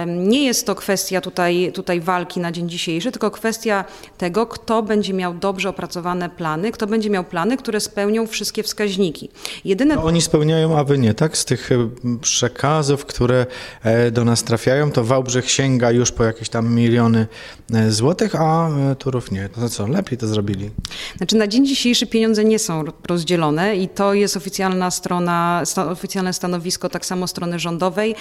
nie 0.07 0.45
jest 0.45 0.67
to 0.67 0.75
kwestia 0.75 1.21
tutaj, 1.21 1.71
tutaj 1.75 2.01
walki 2.01 2.41
na 2.41 2.53
dzień 2.53 2.69
dzisiejszy, 2.69 3.13
tylko 3.13 3.31
kwestia 3.31 3.85
tego, 4.19 4.47
kto 4.47 4.83
będzie 4.83 5.13
miał 5.13 5.35
dobrze 5.35 5.69
opracowane 5.69 6.31
plany, 6.31 6.73
kto 6.73 6.87
będzie 6.87 7.11
miał 7.11 7.25
plany, 7.25 7.57
które 7.57 7.81
spełnią 7.81 8.27
wszystkie 8.27 8.63
wskaźniki. 8.63 9.31
Jedyne... 9.65 9.95
No 9.95 10.05
oni 10.05 10.23
spełniają, 10.23 10.79
a 10.79 10.85
wy 10.85 10.99
nie, 10.99 11.15
tak? 11.15 11.37
Z 11.37 11.45
tych 11.45 11.73
e, 11.73 11.89
przekazów, 12.21 13.07
które 13.07 13.47
e, 13.83 14.11
do 14.11 14.25
nas 14.25 14.45
trafiają, 14.45 14.91
to 14.91 15.05
Wałbrzych 15.05 15.51
sięga 15.51 15.91
już 15.91 16.13
po 16.13 16.25
jakieś 16.25 16.49
tam 16.49 16.75
miliony 16.75 17.27
e, 17.73 17.91
złotych, 17.91 18.35
a 18.35 18.71
Turów 18.99 19.31
nie. 19.31 19.49
To 19.49 19.69
co, 19.69 19.87
lepiej 19.87 20.19
to 20.19 20.27
zrobili? 20.27 20.71
Znaczy 21.17 21.37
na 21.37 21.47
dzień 21.47 21.67
dzisiejszy 21.67 22.07
pieniądze 22.07 22.45
nie 22.45 22.59
są 22.59 22.85
rozdzielone 23.17 23.77
i 23.77 23.89
to 23.89 24.15
jest 24.15 24.37
oficjalna 24.37 24.91
strona, 24.91 25.63
oficjalne 25.91 26.33
stanowisko 26.33 26.89
tak 26.89 27.07
samo 27.07 27.27
strony 27.27 27.59
rządowej, 27.59 28.15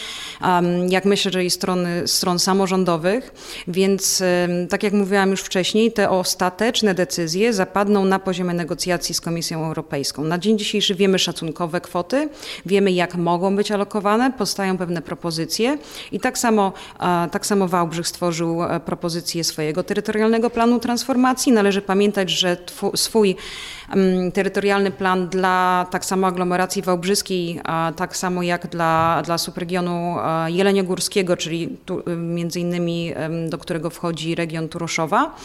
jak 0.90 1.06
myślę, 1.06 1.32
że 1.32 1.46
i 1.46 1.50
strony, 1.50 2.08
stron 2.08 2.40
samorządowych, 2.40 3.34
więc 3.68 4.24
tak 4.70 4.84
jak 4.84 4.94
mówiłam 4.94 5.32
już 5.32 5.42
wcześniej, 5.42 5.92
te 5.92 6.10
ostateczne 6.10 6.94
decyzje 6.94 7.54
zapadną 7.54 8.06
na 8.06 8.20
poziomie 8.20 8.54
negocjacji 8.54 9.16
z 9.16 9.22
Komisją 9.22 9.66
Europejską. 9.66 9.76
Europejską. 9.76 10.24
Na 10.24 10.38
dzień 10.38 10.58
dzisiejszy 10.58 10.96
wiemy 10.96 11.20
szacunkowe 11.20 11.82
kwoty, 11.82 12.30
wiemy 12.66 12.92
jak 12.92 13.16
mogą 13.16 13.56
być 13.56 13.72
alokowane, 13.72 14.32
powstają 14.32 14.78
pewne 14.78 15.02
propozycje 15.02 15.78
i 16.12 16.20
tak 16.20 16.38
samo, 16.38 16.74
tak 17.32 17.46
samo 17.46 17.68
Wałbrzych 17.68 18.08
stworzył 18.08 18.64
e, 18.64 18.80
propozycję 18.80 19.44
swojego 19.44 19.84
terytorialnego 19.84 20.50
planu 20.50 20.80
transformacji. 20.80 21.52
Należy 21.52 21.82
pamiętać, 21.82 22.30
że 22.30 22.58
swój 22.96 23.36
terytorialny 24.34 24.92
plan 24.92 25.28
dla 25.28 25.88
tak 25.92 26.06
samo 26.06 26.28
aglomeracji 26.28 26.82
wałbrzyskiej, 26.82 27.62
tak 27.96 28.18
samo 28.18 28.44
jak 28.44 28.68
dla, 28.68 29.22
dla 29.26 29.38
subregionu 29.38 30.16
jeleniogórskiego, 30.48 31.38
czyli 31.38 31.78
tu, 31.86 32.04
między 32.18 32.60
innymi 32.60 33.14
do 33.50 33.58
którego 33.58 33.90
wchodzi 33.90 34.36
region 34.36 34.70
Turoszowa, 34.70 35.36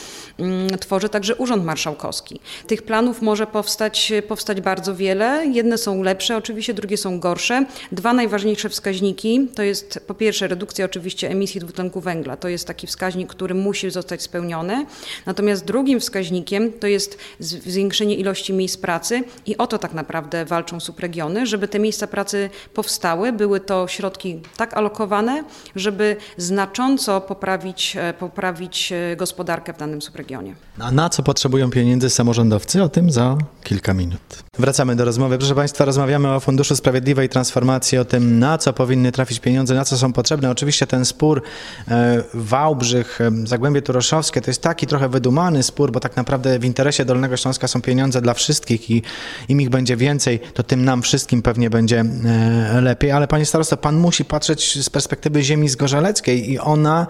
tworzy 0.80 1.08
także 1.08 1.34
Urząd 1.34 1.64
Marszałkowski. 1.64 2.40
Tych 2.66 2.82
planów 2.82 3.22
może 3.22 3.46
powstać, 3.46 4.12
powstać 4.28 4.60
bardzo 4.60 4.96
wiele. 4.96 5.46
Jedne 5.46 5.78
są 5.78 6.02
lepsze, 6.02 6.36
oczywiście, 6.36 6.74
drugie 6.74 6.96
są 6.96 7.20
gorsze. 7.20 7.64
Dwa 7.92 8.12
najważniejsze 8.12 8.68
wskaźniki 8.68 9.48
to 9.54 9.62
jest 9.62 10.04
po 10.06 10.14
pierwsze 10.14 10.48
redukcja 10.48 10.84
oczywiście 10.84 11.30
emisji 11.30 11.60
dwutlenku 11.60 12.00
węgla. 12.00 12.36
To 12.36 12.48
jest 12.48 12.66
taki 12.66 12.86
wskaźnik, 12.86 13.28
który 13.28 13.54
musi 13.54 13.90
zostać 13.90 14.22
spełniony. 14.22 14.86
Natomiast 15.26 15.64
drugim 15.64 16.00
wskaźnikiem 16.00 16.72
to 16.72 16.86
jest 16.86 17.18
zwiększenie 17.38 18.14
ilości 18.14 18.29
ilości 18.30 18.52
miejsc 18.52 18.76
pracy 18.76 19.24
i 19.46 19.56
o 19.56 19.66
to 19.66 19.78
tak 19.78 19.94
naprawdę 19.94 20.44
walczą 20.44 20.80
subregiony, 20.80 21.46
żeby 21.46 21.68
te 21.68 21.78
miejsca 21.78 22.06
pracy 22.06 22.50
powstały, 22.74 23.32
były 23.32 23.60
to 23.60 23.88
środki 23.88 24.40
tak 24.56 24.74
alokowane, 24.74 25.44
żeby 25.76 26.16
znacząco 26.36 27.20
poprawić, 27.20 27.96
e, 27.96 28.14
poprawić 28.14 28.92
e, 28.92 29.16
gospodarkę 29.16 29.72
w 29.72 29.78
danym 29.78 30.02
subregionie. 30.02 30.54
A 30.78 30.90
na 30.90 31.08
co 31.08 31.22
potrzebują 31.22 31.70
pieniędzy 31.70 32.10
samorządowcy? 32.10 32.82
O 32.82 32.88
tym 32.88 33.10
za 33.10 33.38
kilka 33.64 33.94
minut. 33.94 34.20
Wracamy 34.58 34.96
do 34.96 35.04
rozmowy. 35.04 35.38
Proszę 35.38 35.54
Państwa, 35.54 35.84
rozmawiamy 35.84 36.34
o 36.34 36.40
Funduszu 36.40 36.76
Sprawiedliwej 36.76 37.28
Transformacji, 37.28 37.98
o 37.98 38.04
tym, 38.04 38.38
na 38.38 38.58
co 38.58 38.72
powinny 38.72 39.12
trafić 39.12 39.40
pieniądze, 39.40 39.74
na 39.74 39.84
co 39.84 39.98
są 39.98 40.12
potrzebne. 40.12 40.50
Oczywiście 40.50 40.86
ten 40.86 41.04
spór 41.04 41.42
e, 41.88 42.22
Wałbrzych, 42.34 43.18
Zagłębie 43.44 43.82
Turoszowskie 43.82 44.40
to 44.40 44.50
jest 44.50 44.62
taki 44.62 44.86
trochę 44.86 45.08
wydumany 45.08 45.62
spór, 45.62 45.92
bo 45.92 46.00
tak 46.00 46.16
naprawdę 46.16 46.58
w 46.58 46.64
interesie 46.64 47.04
Dolnego 47.04 47.36
Śląska 47.36 47.68
są 47.68 47.82
pieniądze 47.82 48.19
dla 48.20 48.34
wszystkich 48.34 48.90
i 48.90 49.02
im 49.48 49.60
ich 49.60 49.70
będzie 49.70 49.96
więcej, 49.96 50.40
to 50.54 50.62
tym 50.62 50.84
nam 50.84 51.02
wszystkim 51.02 51.42
pewnie 51.42 51.70
będzie 51.70 52.00
e, 52.00 52.80
lepiej. 52.80 53.10
Ale 53.10 53.28
panie 53.28 53.46
starosto, 53.46 53.76
pan 53.76 53.96
musi 53.96 54.24
patrzeć 54.24 54.84
z 54.84 54.90
perspektywy 54.90 55.42
ziemi 55.42 55.68
zgorzeleckiej 55.68 56.50
i 56.50 56.58
ona 56.58 57.06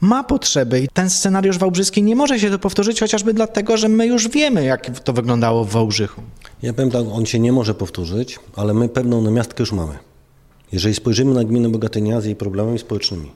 ma 0.00 0.24
potrzeby 0.24 0.80
i 0.80 0.88
ten 0.88 1.10
scenariusz 1.10 1.58
wałbrzyski 1.58 2.02
nie 2.02 2.16
może 2.16 2.40
się 2.40 2.50
to 2.50 2.58
powtórzyć, 2.58 3.00
chociażby 3.00 3.34
dlatego, 3.34 3.76
że 3.76 3.88
my 3.88 4.06
już 4.06 4.28
wiemy, 4.28 4.64
jak 4.64 5.00
to 5.00 5.12
wyglądało 5.12 5.64
w 5.64 5.70
Wałbrzychu. 5.70 6.22
Ja 6.62 6.72
powiem 6.72 6.90
tak, 6.90 7.02
on 7.12 7.26
się 7.26 7.38
nie 7.38 7.52
może 7.52 7.74
powtórzyć, 7.74 8.38
ale 8.56 8.74
my 8.74 8.88
pewną 8.88 9.22
namiastkę 9.22 9.62
już 9.62 9.72
mamy. 9.72 9.98
Jeżeli 10.72 10.94
spojrzymy 10.94 11.34
na 11.34 11.44
gminę 11.44 11.68
Bogatynia 11.68 12.20
z 12.20 12.24
jej 12.24 12.36
problemami 12.36 12.78
społecznymi, 12.78 13.32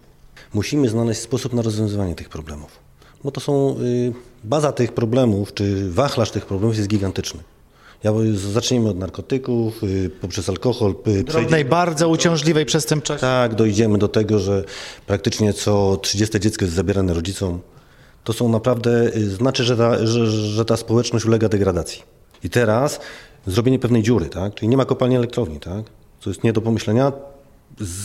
musimy 0.55 0.89
znaleźć 0.89 1.21
sposób 1.21 1.53
na 1.53 1.63
rozwiązywanie 1.63 2.15
tych 2.15 2.29
problemów. 2.29 2.92
Bo 3.25 3.31
to 3.31 3.41
są, 3.41 3.77
y, 3.81 4.13
baza 4.45 4.73
tych 4.73 4.93
problemów, 4.93 5.55
czy 5.55 5.91
wachlarz 5.91 6.31
tych 6.31 6.47
problemów 6.47 6.77
jest 6.77 6.89
gigantyczny. 6.89 7.41
Ja, 8.05 8.13
zaczniemy 8.53 8.89
od 8.89 8.99
narkotyków, 8.99 9.83
y, 9.85 10.11
poprzez 10.21 10.49
alkohol. 10.49 10.95
y, 11.07 11.25
Drobnej, 11.25 11.65
bardzo 11.65 12.09
uciążliwej 12.09 12.65
przestępczości. 12.67 13.21
tak, 13.21 13.55
dojdziemy 13.55 13.99
do 13.99 14.09
tego, 14.09 14.39
że 14.39 14.65
praktycznie 15.07 15.53
co 15.53 15.97
30 15.97 16.41
dziecko 16.41 16.65
jest 16.65 16.75
zabierane 16.77 17.15
rodzicom. 17.15 17.61
To 18.25 18.33
są 18.33 18.49
naprawdę, 18.49 19.17
y, 19.17 19.31
znaczy, 19.31 19.65
że 19.65 19.77
ta, 19.77 20.07
że, 20.07 20.27
że 20.27 20.65
ta 20.65 20.77
społeczność 20.77 21.25
ulega 21.25 21.49
degradacji. 21.49 22.03
I 22.45 22.51
teraz 22.51 23.01
zrobienie 23.47 23.79
pewnej 23.79 24.03
dziury, 24.03 24.27
tak? 24.27 24.55
czyli 24.55 24.69
nie 24.69 24.77
ma 24.77 24.85
kopalni 24.85 25.17
elektrowni, 25.17 25.61
tak? 25.61 25.85
co 26.21 26.31
jest 26.31 26.45
nie 26.45 26.53
do 26.53 26.61
pomyślenia, 26.61 27.13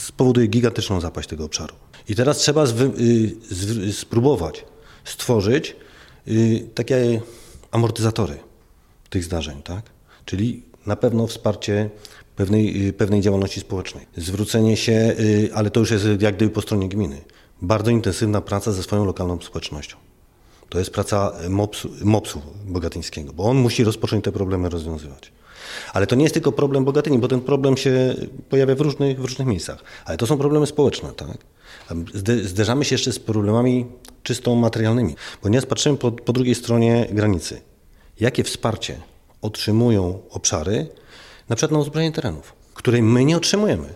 spowoduje 0.07 0.47
gigantyczną 0.47 0.99
zapaść 1.01 1.29
tego 1.29 1.45
obszaru. 1.45 1.73
I 2.09 2.15
teraz 2.15 2.37
trzeba 2.37 2.65
zwy, 2.65 2.85
y, 2.85 3.35
zw- 3.51 3.93
spróbować 3.93 4.65
stworzyć 5.07 5.75
y, 6.27 6.69
takie 6.75 7.21
amortyzatory 7.71 8.37
tych 9.09 9.23
zdarzeń, 9.23 9.61
tak? 9.61 9.85
Czyli 10.25 10.63
na 10.85 10.95
pewno 10.95 11.27
wsparcie 11.27 11.89
pewnej, 12.35 12.87
y, 12.87 12.93
pewnej 12.93 13.21
działalności 13.21 13.59
społecznej. 13.59 14.05
Zwrócenie 14.17 14.77
się, 14.77 15.15
y, 15.19 15.49
ale 15.53 15.69
to 15.69 15.79
już 15.79 15.91
jest 15.91 16.05
jak 16.19 16.35
gdyby 16.35 16.51
po 16.51 16.61
stronie 16.61 16.89
gminy. 16.89 17.21
Bardzo 17.61 17.91
intensywna 17.91 18.41
praca 18.41 18.71
ze 18.71 18.83
swoją 18.83 19.05
lokalną 19.05 19.41
społecznością. 19.41 19.97
To 20.69 20.79
jest 20.79 20.91
praca 20.91 21.33
MOPS-u, 21.49 21.89
MOPS-u 22.01 22.41
bogatyńskiego, 22.65 23.33
bo 23.33 23.43
on 23.43 23.57
musi 23.57 23.83
rozpocząć 23.83 24.23
te 24.23 24.31
problemy 24.31 24.69
rozwiązywać. 24.69 25.31
Ale 25.93 26.07
to 26.07 26.15
nie 26.15 26.23
jest 26.23 26.33
tylko 26.33 26.51
problem 26.51 26.85
Bogatyni, 26.85 27.19
bo 27.19 27.27
ten 27.27 27.41
problem 27.41 27.77
się 27.77 28.15
pojawia 28.49 28.75
w 28.75 28.81
różnych, 28.81 29.19
w 29.21 29.25
różnych 29.25 29.47
miejscach. 29.47 29.83
Ale 30.05 30.17
to 30.17 30.27
są 30.27 30.37
problemy 30.37 30.67
społeczne, 30.67 31.11
tak? 31.11 31.37
Zde- 32.13 32.43
Zderzamy 32.43 32.85
się 32.85 32.93
jeszcze 32.95 33.11
z 33.13 33.19
problemami 33.19 33.85
czysto 34.23 34.55
materialnymi, 34.55 35.15
ponieważ 35.41 35.65
patrzymy 35.65 35.97
po, 35.97 36.11
po 36.11 36.33
drugiej 36.33 36.55
stronie 36.55 37.07
granicy. 37.11 37.61
Jakie 38.19 38.43
wsparcie 38.43 38.97
otrzymują 39.41 40.19
obszary, 40.29 40.87
na 41.49 41.55
przykład 41.55 41.71
na 41.71 41.79
uzbrojenie 41.79 42.15
terenów, 42.15 42.53
której 42.73 43.01
my 43.01 43.25
nie 43.25 43.37
otrzymujemy. 43.37 43.93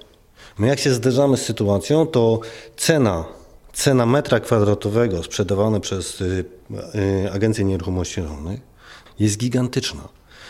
My 0.57 0.67
jak 0.67 0.79
się 0.79 0.93
zderzamy 0.93 1.37
z 1.37 1.41
sytuacją, 1.41 2.07
to 2.07 2.39
cena, 2.77 3.25
cena 3.73 4.05
metra 4.05 4.39
kwadratowego 4.39 5.23
sprzedawana 5.23 5.79
przez 5.79 6.21
y, 6.21 6.45
y, 7.25 7.31
Agencję 7.31 7.65
Nieruchomości 7.65 8.21
Rolnych 8.21 8.59
jest 9.19 9.37
gigantyczna. 9.37 10.07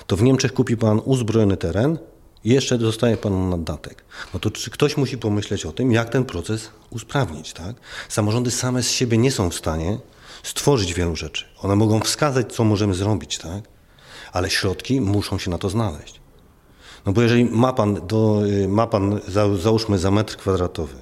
To 0.08 0.16
w 0.16 0.24
Niemczech 0.24 0.54
kupi 0.54 0.78
pan 0.78 1.02
uzbrojony 1.06 1.58
teren 1.58 1.98
jeszcze 2.44 2.78
dostaje 2.78 3.18
pan 3.18 3.50
naddatek. 3.50 4.04
No 4.34 4.40
to 4.40 4.52
czy 4.52 4.72
ktoś 4.72 4.98
musi 4.98 5.18
pomyśleć 5.18 5.66
o 5.66 5.72
tym, 5.72 5.92
jak 5.92 6.10
ten 6.10 6.26
proces 6.26 6.70
usprawnić, 6.90 7.54
tak? 7.54 7.76
Samorządy 8.10 8.52
same 8.52 8.84
z 8.84 8.92
siebie 8.92 9.18
nie 9.18 9.32
są 9.32 9.50
w 9.50 9.56
stanie 9.56 9.98
stworzyć 10.44 10.94
wielu 10.94 11.16
rzeczy. 11.16 11.46
One 11.62 11.76
mogą 11.76 12.00
wskazać, 12.00 12.54
co 12.54 12.64
możemy 12.64 12.94
zrobić, 12.94 13.38
tak? 13.38 13.64
Ale 14.32 14.50
środki 14.50 15.02
muszą 15.02 15.40
się 15.40 15.52
na 15.52 15.58
to 15.58 15.70
znaleźć. 15.70 16.22
No 17.06 17.12
bo 17.12 17.22
jeżeli 17.22 17.46
ma 17.46 17.74
pan, 17.74 18.08
do, 18.08 18.42
y, 18.48 18.68
ma 18.68 18.88
pan 18.88 19.20
za, 19.28 19.58
załóżmy 19.58 19.98
za 19.98 20.12
metr 20.12 20.38
kwadratowy 20.38 20.96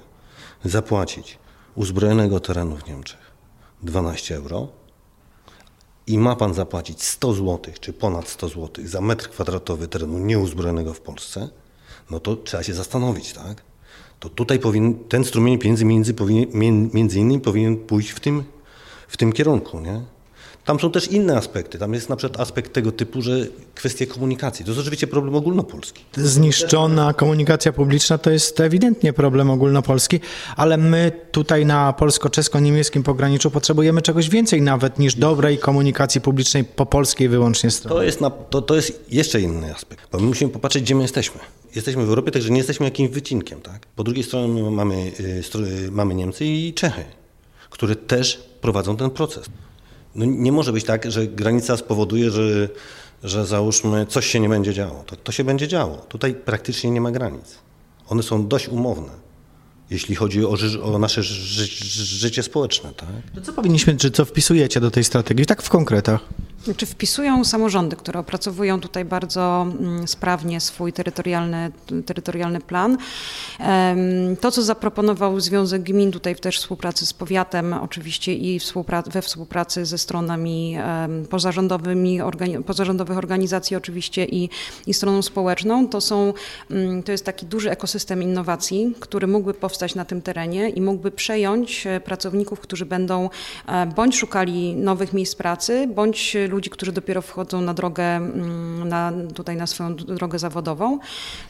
zapłacić 0.65 1.38
uzbrojonego 1.75 2.39
terenu 2.39 2.77
w 2.77 2.88
Niemczech 2.88 3.31
12 3.84 4.36
euro 4.36 4.78
i 6.10 6.18
ma 6.18 6.36
pan 6.36 6.54
zapłacić 6.54 7.04
100 7.04 7.34
zł 7.34 7.60
czy 7.80 7.94
ponad 7.94 8.28
100 8.28 8.48
zł 8.48 8.70
za 8.88 9.01
metr 9.01 9.30
kwadratowy 9.30 9.88
terenu 9.88 10.20
nieuzbrojonego 10.20 10.94
w 10.94 11.01
Polsce, 11.01 11.50
no 12.12 12.20
to 12.20 12.36
trzeba 12.36 12.63
się 12.63 12.74
zastanowić, 12.74 13.34
tak? 13.34 13.63
To 14.20 14.30
tutaj 14.30 14.60
powinien, 14.60 15.00
ten 15.10 15.24
strumień 15.24 15.58
pieniędzy 15.58 15.86
między, 15.86 16.13
między 16.94 17.20
innymi 17.20 17.42
powinien 17.42 17.78
pójść 17.78 18.10
w 18.10 18.20
tym, 18.20 18.44
w 19.08 19.18
tym 19.18 19.34
kierunku, 19.34 19.80
nie? 19.80 20.01
Tam 20.69 20.79
są 20.79 20.91
też 20.91 21.07
inne 21.07 21.38
aspekty. 21.38 21.79
Tam 21.79 21.93
jest 21.93 22.09
na 22.09 22.15
przykład 22.15 22.41
aspekt 22.41 22.73
tego 22.73 22.91
typu, 22.91 23.21
że 23.21 23.31
kwestie 23.75 24.07
komunikacji. 24.07 24.65
To 24.65 24.71
jest 24.71 24.81
oczywiście 24.81 25.07
problem 25.07 25.35
ogólnopolski. 25.35 26.03
Zniszczona 26.17 27.13
komunikacja 27.13 27.73
publiczna 27.73 28.17
to 28.17 28.31
jest 28.31 28.59
ewidentnie 28.59 29.13
problem 29.13 29.49
ogólnopolski, 29.49 30.19
ale 30.55 30.77
my 30.77 31.12
tutaj 31.32 31.65
na 31.65 31.93
polsko-czesko-niemieckim 31.93 33.03
pograniczu 33.03 33.51
potrzebujemy 33.51 34.01
czegoś 34.01 34.29
więcej 34.29 34.62
nawet 34.62 34.99
niż 34.99 35.15
dobrej 35.15 35.58
komunikacji 35.58 36.21
publicznej 36.21 36.63
po 36.63 36.86
polskiej 36.86 37.29
wyłącznie 37.29 37.71
stronie. 37.71 37.95
To 37.95 38.03
jest, 38.03 38.21
na, 38.21 38.29
to, 38.29 38.62
to 38.62 38.75
jest 38.75 39.05
jeszcze 39.12 39.41
inny 39.41 39.75
aspekt, 39.75 40.08
bo 40.12 40.19
my 40.19 40.27
musimy 40.27 40.51
popatrzeć, 40.51 40.84
gdzie 40.84 40.95
my 40.95 41.01
jesteśmy. 41.01 41.41
Jesteśmy 41.75 42.05
w 42.05 42.10
Europie, 42.10 42.32
także 42.32 42.49
nie 42.49 42.58
jesteśmy 42.58 42.86
jakimś 42.86 43.10
wycinkiem. 43.10 43.62
Tak? 43.62 43.86
Po 43.95 44.03
drugiej 44.03 44.23
stronie 44.23 44.63
my 44.63 44.71
mamy, 44.71 45.12
y, 45.19 45.86
y, 45.86 45.91
mamy 45.91 46.15
Niemcy 46.15 46.45
i 46.45 46.73
Czechy, 46.73 47.03
które 47.69 47.95
też 47.95 48.43
prowadzą 48.62 48.97
ten 48.97 49.10
proces. 49.10 49.45
No, 50.15 50.26
nie 50.26 50.52
może 50.52 50.74
być 50.74 50.84
tak, 50.84 51.12
że 51.12 51.28
granica 51.28 51.78
spowoduje, 51.78 52.32
że, 52.32 52.69
że 53.24 53.45
załóżmy 53.45 54.06
coś 54.06 54.26
się 54.28 54.39
nie 54.39 54.50
będzie 54.50 54.74
działo. 54.74 55.04
To, 55.08 55.15
to 55.15 55.32
się 55.32 55.43
będzie 55.43 55.67
działo. 55.67 55.98
Tutaj 55.98 56.36
praktycznie 56.36 56.91
nie 56.91 57.02
ma 57.02 57.12
granic. 57.12 57.56
One 58.08 58.24
są 58.24 58.48
dość 58.48 58.67
umowne, 58.67 59.10
jeśli 59.89 60.15
chodzi 60.15 60.45
o, 60.45 60.58
ży- 60.58 60.84
o 60.84 61.00
nasze 61.00 61.24
ży- 61.24 61.65
ży- 61.65 62.06
życie 62.06 62.43
społeczne. 62.43 62.93
Tak? 62.93 63.10
To 63.36 63.41
co 63.41 63.54
powinniśmy, 63.54 63.98
czy 63.98 64.12
co 64.12 64.26
wpisujecie 64.26 64.80
do 64.80 64.91
tej 64.91 65.04
strategii? 65.04 65.45
Tak 65.45 65.62
w 65.62 65.69
konkretach. 65.69 66.22
Czy 66.78 66.86
wpisują 66.86 67.43
samorządy, 67.43 67.95
które 67.95 68.19
opracowują 68.19 68.80
tutaj 68.80 69.06
bardzo 69.06 69.67
mm, 69.80 70.08
sprawnie 70.08 70.60
swój 70.60 70.93
terytorialny, 70.93 71.72
terytorialny 72.06 72.62
plan? 72.62 72.98
To, 74.41 74.52
co 74.52 74.63
zaproponował 74.63 75.39
Związek 75.39 75.84
Gmin 75.84 76.12
tutaj 76.12 76.36
w 76.36 76.39
też 76.39 76.58
współpracy 76.58 77.06
z 77.06 77.13
powiatem, 77.13 77.74
oczywiście 77.74 78.34
i 78.34 78.60
we 79.12 79.22
współpracy 79.22 79.86
ze 79.86 79.98
stronami 79.98 80.78
pozarządowymi, 81.30 82.19
pozarządowych 82.65 83.17
organizacji 83.17 83.76
oczywiście 83.76 84.26
i, 84.26 84.50
i 84.88 84.93
stroną 84.93 85.22
społeczną, 85.22 85.88
to, 85.88 86.02
są, 86.02 86.34
mm, 86.72 87.04
to 87.04 87.12
jest 87.12 87.26
taki 87.26 87.45
duży 87.45 87.72
ekosystem 87.72 88.24
innowacji, 88.24 88.93
który 89.00 89.28
mógłby 89.28 89.54
powstać 89.54 89.95
na 89.95 90.06
tym 90.06 90.22
terenie 90.22 90.69
i 90.69 90.82
mógłby 90.82 91.12
przejąć 91.12 91.88
e, 91.88 92.00
pracowników, 92.00 92.60
którzy 92.60 92.86
będą 92.86 93.30
e, 93.67 93.86
bądź 93.86 94.15
szukali 94.15 94.76
nowych 94.76 95.13
miejsc 95.13 95.36
pracy, 95.36 95.88
bądź 95.95 96.38
ludzi, 96.49 96.69
którzy 96.69 96.91
dopiero 96.91 97.21
wchodzą 97.21 97.62
na 97.62 97.73
drogę, 97.73 98.03
mm, 98.03 98.88
na, 98.88 99.12
tutaj 99.35 99.55
na 99.55 99.67
swoją 99.67 99.95
drogę 99.95 100.39
zawodową. 100.39 100.99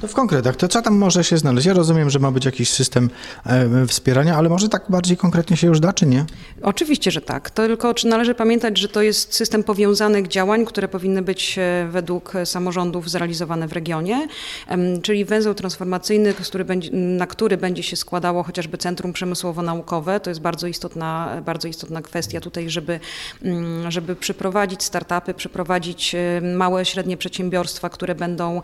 To 0.01 0.07
w 0.07 0.13
konkretach, 0.13 0.55
to 0.55 0.67
co 0.67 0.81
tam 0.81 0.97
może 0.97 1.23
się 1.23 1.37
znaleźć? 1.37 1.67
Ja 1.67 1.73
rozumiem, 1.73 2.09
że 2.09 2.19
ma 2.19 2.31
być 2.31 2.45
jakiś 2.45 2.69
system 2.69 3.09
e, 3.45 3.87
wspierania, 3.87 4.35
ale 4.35 4.49
może 4.49 4.69
tak 4.69 4.83
bardziej 4.89 5.17
konkretnie 5.17 5.57
się 5.57 5.67
już 5.67 5.79
da, 5.79 5.93
czy 5.93 6.05
nie? 6.05 6.25
Oczywiście, 6.61 7.11
że 7.11 7.21
tak. 7.21 7.49
Tylko 7.49 7.93
czy 7.93 8.07
należy 8.07 8.35
pamiętać, 8.35 8.77
że 8.77 8.89
to 8.89 9.01
jest 9.01 9.33
system 9.33 9.63
powiązanych 9.63 10.27
działań, 10.27 10.65
które 10.65 10.87
powinny 10.87 11.21
być 11.21 11.57
e, 11.57 11.87
według 11.91 12.33
samorządów 12.45 13.09
zrealizowane 13.09 13.67
w 13.67 13.73
regionie, 13.73 14.27
czyli 15.01 15.25
węzeł 15.25 15.53
transformacyjny, 15.53 16.33
który 16.33 16.65
będzie, 16.65 16.89
na 16.91 17.27
który 17.27 17.57
będzie 17.57 17.83
się 17.83 17.95
składało 17.95 18.43
chociażby 18.43 18.77
Centrum 18.77 19.13
Przemysłowo-Naukowe. 19.13 20.19
To 20.19 20.29
jest 20.29 20.41
bardzo 20.41 20.67
istotna, 20.67 21.41
bardzo 21.45 21.67
istotna 21.67 22.01
kwestia 22.01 22.41
tutaj, 22.41 22.69
żeby, 22.69 22.99
mm, 23.43 23.91
żeby 23.91 24.15
przyprowadzić 24.15 24.83
startupy, 24.89 25.33
przyprowadzić 25.33 26.15
e, 26.15 26.41
małe, 26.41 26.85
średnie 26.85 27.17
przedsiębiorstwa, 27.17 27.89
które 27.89 28.15
będą 28.15 28.61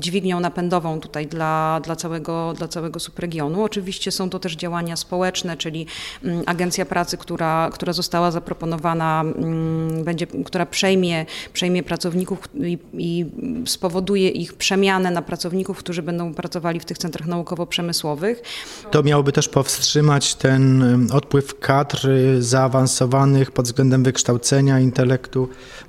dźwignią 0.00 0.40
napędową 0.40 1.00
tutaj 1.00 1.26
dla, 1.26 1.80
dla, 1.84 1.96
całego, 1.96 2.54
dla 2.58 2.68
całego 2.68 3.00
subregionu. 3.00 3.62
Oczywiście 3.62 4.10
są 4.10 4.30
to 4.30 4.38
też 4.38 4.56
działania 4.56 4.96
społeczne, 4.96 5.56
czyli 5.56 5.86
mm, 6.24 6.42
Agencja 6.46 6.86
Pracy, 6.86 7.16
która, 7.16 7.70
która 7.72 7.92
została 7.92 8.30
zaproponowana, 8.30 9.20
mm, 9.20 10.04
będzie, 10.04 10.26
która 10.26 10.66
przejmie, 10.66 11.26
przejmie 11.52 11.82
pracowników 11.82 12.38
i, 12.54 12.78
i 12.98 13.26
spowoduje 13.66 14.28
ich 14.28 14.54
przemianę 14.54 15.10
na 15.10 15.22
pracowników, 15.22 15.78
którzy 15.78 16.02
będą 16.02 16.34
pracowali 16.34 16.80
w 16.80 16.84
tych 16.84 16.98
centrach 16.98 17.28
naukowo-przemysłowych. 17.28 18.42
To 18.90 19.02
miałoby 19.02 19.32
też 19.32 19.48
powstrzymać 19.48 20.34
ten 20.34 20.84
odpływ 21.12 21.58
kadr 21.58 22.08
y, 22.08 22.42
zaawansowanych 22.42 23.50
pod 23.50 23.64
względem 23.64 24.02
wykształcenia, 24.02 24.80
intelektu, 24.80 25.23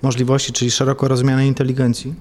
możliwości, 0.01 0.53
czyli 0.53 0.71
szeroko 0.71 1.07
rozumianej 1.07 1.47
inteligencji. 1.47 2.13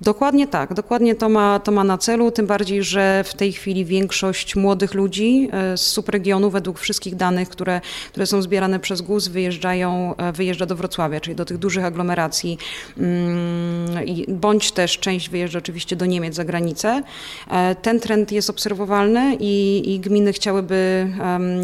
Dokładnie 0.00 0.46
tak, 0.46 0.74
dokładnie 0.74 1.14
to 1.14 1.28
ma, 1.28 1.60
to 1.60 1.72
ma 1.72 1.84
na 1.84 1.98
celu, 1.98 2.30
tym 2.30 2.46
bardziej, 2.46 2.82
że 2.82 3.24
w 3.24 3.34
tej 3.34 3.52
chwili 3.52 3.84
większość 3.84 4.56
młodych 4.56 4.94
ludzi 4.94 5.48
e, 5.52 5.76
z 5.76 5.80
subregionu, 5.80 6.50
według 6.50 6.78
wszystkich 6.78 7.14
danych, 7.14 7.48
które, 7.48 7.80
które 8.10 8.26
są 8.26 8.42
zbierane 8.42 8.80
przez 8.80 9.02
GUS, 9.02 9.28
wyjeżdżają, 9.28 10.16
e, 10.16 10.32
wyjeżdża 10.32 10.66
do 10.66 10.76
Wrocławia, 10.76 11.20
czyli 11.20 11.36
do 11.36 11.44
tych 11.44 11.58
dużych 11.58 11.84
aglomeracji, 11.84 12.58
mm, 12.98 14.04
bądź 14.28 14.72
też 14.72 14.98
część 14.98 15.30
wyjeżdża 15.30 15.58
oczywiście 15.58 15.96
do 15.96 16.06
Niemiec 16.06 16.34
za 16.34 16.44
granicę. 16.44 17.02
E, 17.50 17.74
Ten 17.74 18.00
trend 18.00 18.32
jest 18.32 18.50
obserwowalny 18.50 19.36
i, 19.40 19.82
i 19.94 20.00
gminy 20.00 20.32
chciałyby 20.32 21.10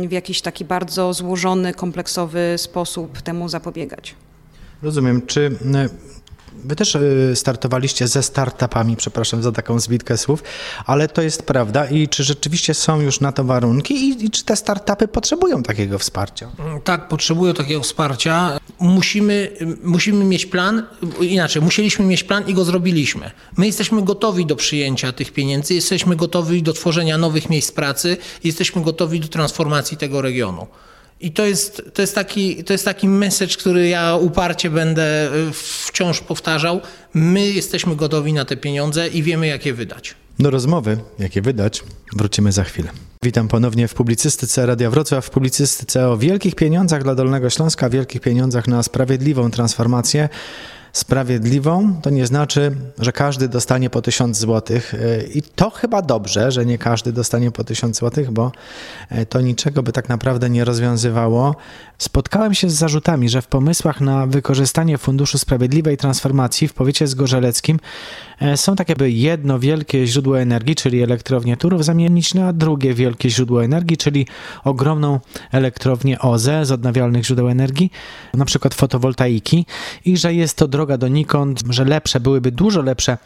w 0.08 0.12
jakiś 0.12 0.42
taki 0.42 0.64
bardzo 0.64 1.14
złożony, 1.14 1.74
kompleksowy 1.74 2.54
sposób 2.56 3.22
temu 3.22 3.48
zapobiegać. 3.48 4.14
Rozumiem. 4.82 5.26
Czy 5.26 5.58
e, 5.74 5.88
Wy 6.64 6.76
też 6.76 6.94
y, 6.94 7.32
startowaliście 7.34 8.08
ze 8.08 8.22
startupami, 8.22 8.96
przepraszam 8.96 9.42
za 9.42 9.52
taką 9.52 9.80
zbitkę 9.80 10.18
słów, 10.18 10.42
ale 10.86 11.08
to 11.08 11.22
jest 11.22 11.42
prawda 11.42 11.86
i 11.86 12.08
czy 12.08 12.24
rzeczywiście 12.24 12.74
są 12.74 13.00
już 13.00 13.20
na 13.20 13.32
to 13.32 13.44
warunki 13.44 13.94
i, 13.94 14.24
i 14.24 14.30
czy 14.30 14.44
te 14.44 14.56
startupy 14.56 15.08
potrzebują 15.08 15.62
takiego 15.62 15.98
wsparcia? 15.98 16.50
Tak, 16.84 17.08
potrzebują 17.08 17.54
takiego 17.54 17.80
wsparcia. 17.80 18.60
Musimy, 18.78 19.56
musimy 19.82 20.24
mieć 20.24 20.46
plan, 20.46 20.86
inaczej, 21.20 21.62
musieliśmy 21.62 22.04
mieć 22.04 22.24
plan 22.24 22.48
i 22.48 22.54
go 22.54 22.64
zrobiliśmy. 22.64 23.30
My 23.56 23.66
jesteśmy 23.66 24.02
gotowi 24.02 24.46
do 24.46 24.56
przyjęcia 24.56 25.12
tych 25.12 25.32
pieniędzy, 25.32 25.74
jesteśmy 25.74 26.16
gotowi 26.16 26.62
do 26.62 26.72
tworzenia 26.72 27.18
nowych 27.18 27.50
miejsc 27.50 27.72
pracy, 27.72 28.16
jesteśmy 28.44 28.82
gotowi 28.82 29.20
do 29.20 29.28
transformacji 29.28 29.96
tego 29.96 30.22
regionu. 30.22 30.66
I 31.20 31.32
to 31.32 31.44
jest, 31.44 31.82
to, 31.94 32.02
jest 32.02 32.14
taki, 32.14 32.64
to 32.64 32.72
jest 32.72 32.84
taki 32.84 33.08
message, 33.08 33.56
który 33.56 33.88
ja 33.88 34.16
uparcie 34.16 34.70
będę 34.70 35.34
y, 35.48 35.52
wciąż 35.52 36.20
powtarzał. 36.20 36.80
My 37.14 37.46
jesteśmy 37.46 37.96
gotowi 37.96 38.32
na 38.32 38.44
te 38.44 38.56
pieniądze 38.56 39.08
i 39.08 39.22
wiemy, 39.22 39.46
jak 39.46 39.66
je 39.66 39.74
wydać. 39.74 40.14
Do 40.38 40.50
rozmowy, 40.50 40.98
jakie 41.18 41.42
wydać, 41.42 41.82
wrócimy 42.16 42.52
za 42.52 42.64
chwilę. 42.64 42.90
Witam 43.22 43.48
ponownie 43.48 43.88
w 43.88 43.94
publicystyce 43.94 44.66
Radia 44.66 44.90
Wrocław, 44.90 45.26
w 45.26 45.30
publicystyce 45.30 46.08
o 46.08 46.16
wielkich 46.16 46.54
pieniądzach 46.54 47.02
dla 47.02 47.14
Dolnego 47.14 47.50
Śląska, 47.50 47.90
wielkich 47.90 48.20
pieniądzach 48.20 48.68
na 48.68 48.82
sprawiedliwą 48.82 49.50
transformację. 49.50 50.28
Sprawiedliwą 50.92 52.00
to 52.02 52.10
nie 52.10 52.26
znaczy, 52.26 52.76
że 52.98 53.12
każdy 53.12 53.48
dostanie 53.48 53.90
po 53.90 54.02
1000 54.02 54.38
zł. 54.38 54.80
I 55.34 55.42
to 55.42 55.70
chyba 55.70 56.02
dobrze, 56.02 56.52
że 56.52 56.66
nie 56.66 56.78
każdy 56.78 57.12
dostanie 57.12 57.50
po 57.50 57.64
1000 57.64 57.98
zł, 57.98 58.24
bo 58.30 58.52
e, 59.08 59.26
to 59.26 59.40
niczego 59.40 59.82
by 59.82 59.92
tak 59.92 60.08
naprawdę 60.08 60.50
nie 60.50 60.64
rozwiązywało. 60.64 61.56
Spotkałem 61.98 62.54
się 62.54 62.70
z 62.70 62.74
zarzutami, 62.74 63.28
że 63.28 63.42
w 63.42 63.46
pomysłach 63.46 64.00
na 64.00 64.26
wykorzystanie 64.26 64.98
Funduszu 64.98 65.38
Sprawiedliwej 65.38 65.96
Transformacji 65.96 66.68
w 66.68 66.74
powiecie 66.74 67.06
zgorzeleckim 67.06 67.78
e, 68.40 68.56
są 68.56 68.76
takie 68.76 68.96
by 68.96 69.10
jedno 69.10 69.58
wielkie 69.58 70.06
źródło 70.06 70.40
energii, 70.40 70.74
czyli 70.74 71.02
elektrownię 71.02 71.56
Turów, 71.56 71.84
zamienić 71.84 72.34
na 72.34 72.52
drugie 72.52 72.94
wielkie 72.94 73.30
źródło 73.30 73.64
energii, 73.64 73.96
czyli 73.96 74.26
ogromną 74.64 75.20
elektrownię 75.52 76.18
OZE 76.18 76.64
z 76.64 76.72
odnawialnych 76.72 77.24
źródeł 77.24 77.48
energii, 77.48 77.92
na 78.34 78.44
przykład 78.44 78.74
fotowoltaiki 78.74 79.66
i 80.04 80.16
że 80.16 80.34
jest 80.34 80.56
to 80.56 80.68
droga 80.68 80.79
donikąd, 80.86 81.62
że 81.70 81.84
lepsze 81.84 82.20
byłyby 82.20 82.52
dużo 82.52 82.82
lepsze 82.82 83.18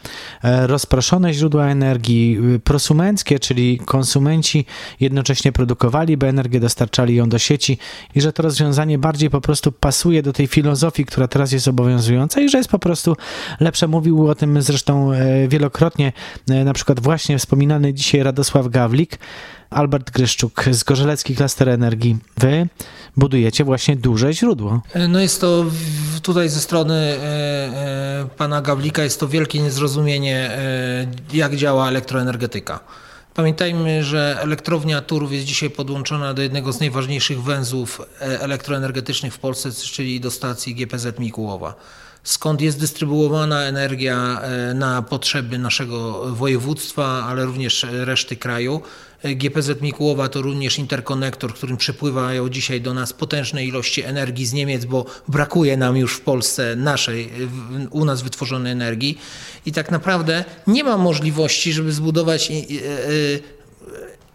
e, 0.43 0.67
rozproszone 0.67 1.33
źródła 1.33 1.67
energii, 1.67 2.37
y, 2.55 2.59
prosumenckie, 2.59 3.39
czyli 3.39 3.79
konsumenci 3.85 4.65
jednocześnie 4.99 5.51
produkowaliby 5.51 6.27
energię, 6.27 6.59
dostarczali 6.59 7.15
ją 7.15 7.29
do 7.29 7.39
sieci 7.39 7.77
i 8.15 8.21
że 8.21 8.33
to 8.33 8.43
rozwiązanie 8.43 8.97
bardziej 8.97 9.29
po 9.29 9.41
prostu 9.41 9.71
pasuje 9.71 10.23
do 10.23 10.33
tej 10.33 10.47
filozofii, 10.47 11.05
która 11.05 11.27
teraz 11.27 11.51
jest 11.51 11.67
obowiązująca 11.67 12.41
i 12.41 12.49
że 12.49 12.57
jest 12.57 12.69
po 12.69 12.79
prostu 12.79 13.15
lepsze. 13.59 13.87
Mówił 13.87 14.27
o 14.27 14.35
tym 14.35 14.61
zresztą 14.61 15.11
e, 15.11 15.47
wielokrotnie, 15.47 16.13
e, 16.49 16.63
na 16.63 16.73
przykład 16.73 16.99
właśnie 16.99 17.37
wspominany 17.37 17.93
dzisiaj 17.93 18.23
Radosław 18.23 18.67
Gawlik, 18.67 19.19
Albert 19.69 20.11
Gryszczuk 20.11 20.65
z 20.71 20.83
Gorzelecki 20.83 21.35
Klaster 21.35 21.69
Energii. 21.69 22.17
Wy 22.37 22.67
budujecie 23.17 23.63
właśnie 23.63 23.95
duże 23.95 24.33
źródło. 24.33 24.81
No 25.09 25.19
jest 25.19 25.41
to 25.41 25.65
tutaj 26.21 26.49
ze 26.49 26.59
strony 26.59 26.93
e, 26.93 27.23
e, 28.21 28.27
pana 28.37 28.61
Gawlika 28.61 29.03
jest 29.03 29.19
to 29.19 29.27
wielkie 29.27 29.59
niezrozumienie, 29.59 30.49
e, 30.51 31.07
jak 31.33 31.55
działa 31.55 31.87
elektroenergetyka. 31.87 32.79
Pamiętajmy, 33.35 34.03
że 34.03 34.37
elektrownia 34.41 35.01
Turów 35.01 35.31
jest 35.31 35.45
dzisiaj 35.45 35.69
podłączona 35.69 36.33
do 36.33 36.41
jednego 36.41 36.73
z 36.73 36.79
najważniejszych 36.79 37.43
węzłów 37.43 38.01
e, 38.21 38.41
elektroenergetycznych 38.41 39.33
w 39.33 39.39
Polsce, 39.39 39.71
czyli 39.71 40.19
do 40.19 40.31
stacji 40.31 40.75
GPZ 40.75 41.19
Mikułowa. 41.19 41.75
Skąd 42.23 42.61
jest 42.61 42.79
dystrybuowana 42.79 43.61
energia 43.61 44.41
e, 44.41 44.73
na 44.73 45.01
potrzeby 45.01 45.57
naszego 45.57 46.25
województwa, 46.35 47.25
ale 47.27 47.45
również 47.45 47.85
reszty 47.91 48.35
kraju. 48.35 48.81
GPZ 49.35 49.81
Mikułowa 49.81 50.29
to 50.29 50.41
również 50.41 50.79
interkonektor, 50.79 51.53
którym 51.53 51.77
przepływają 51.77 52.49
dzisiaj 52.49 52.81
do 52.81 52.93
nas 52.93 53.13
potężne 53.13 53.65
ilości 53.65 54.03
energii 54.03 54.45
z 54.45 54.53
Niemiec, 54.53 54.85
bo 54.85 55.05
brakuje 55.27 55.77
nam 55.77 55.97
już 55.97 56.13
w 56.13 56.21
Polsce 56.21 56.75
naszej, 56.75 57.29
u 57.89 58.05
nas 58.05 58.21
wytworzonej 58.21 58.71
energii. 58.71 59.17
I 59.65 59.71
tak 59.71 59.91
naprawdę 59.91 60.45
nie 60.67 60.83
ma 60.83 60.97
możliwości, 60.97 61.73
żeby 61.73 61.91
zbudować 61.91 62.51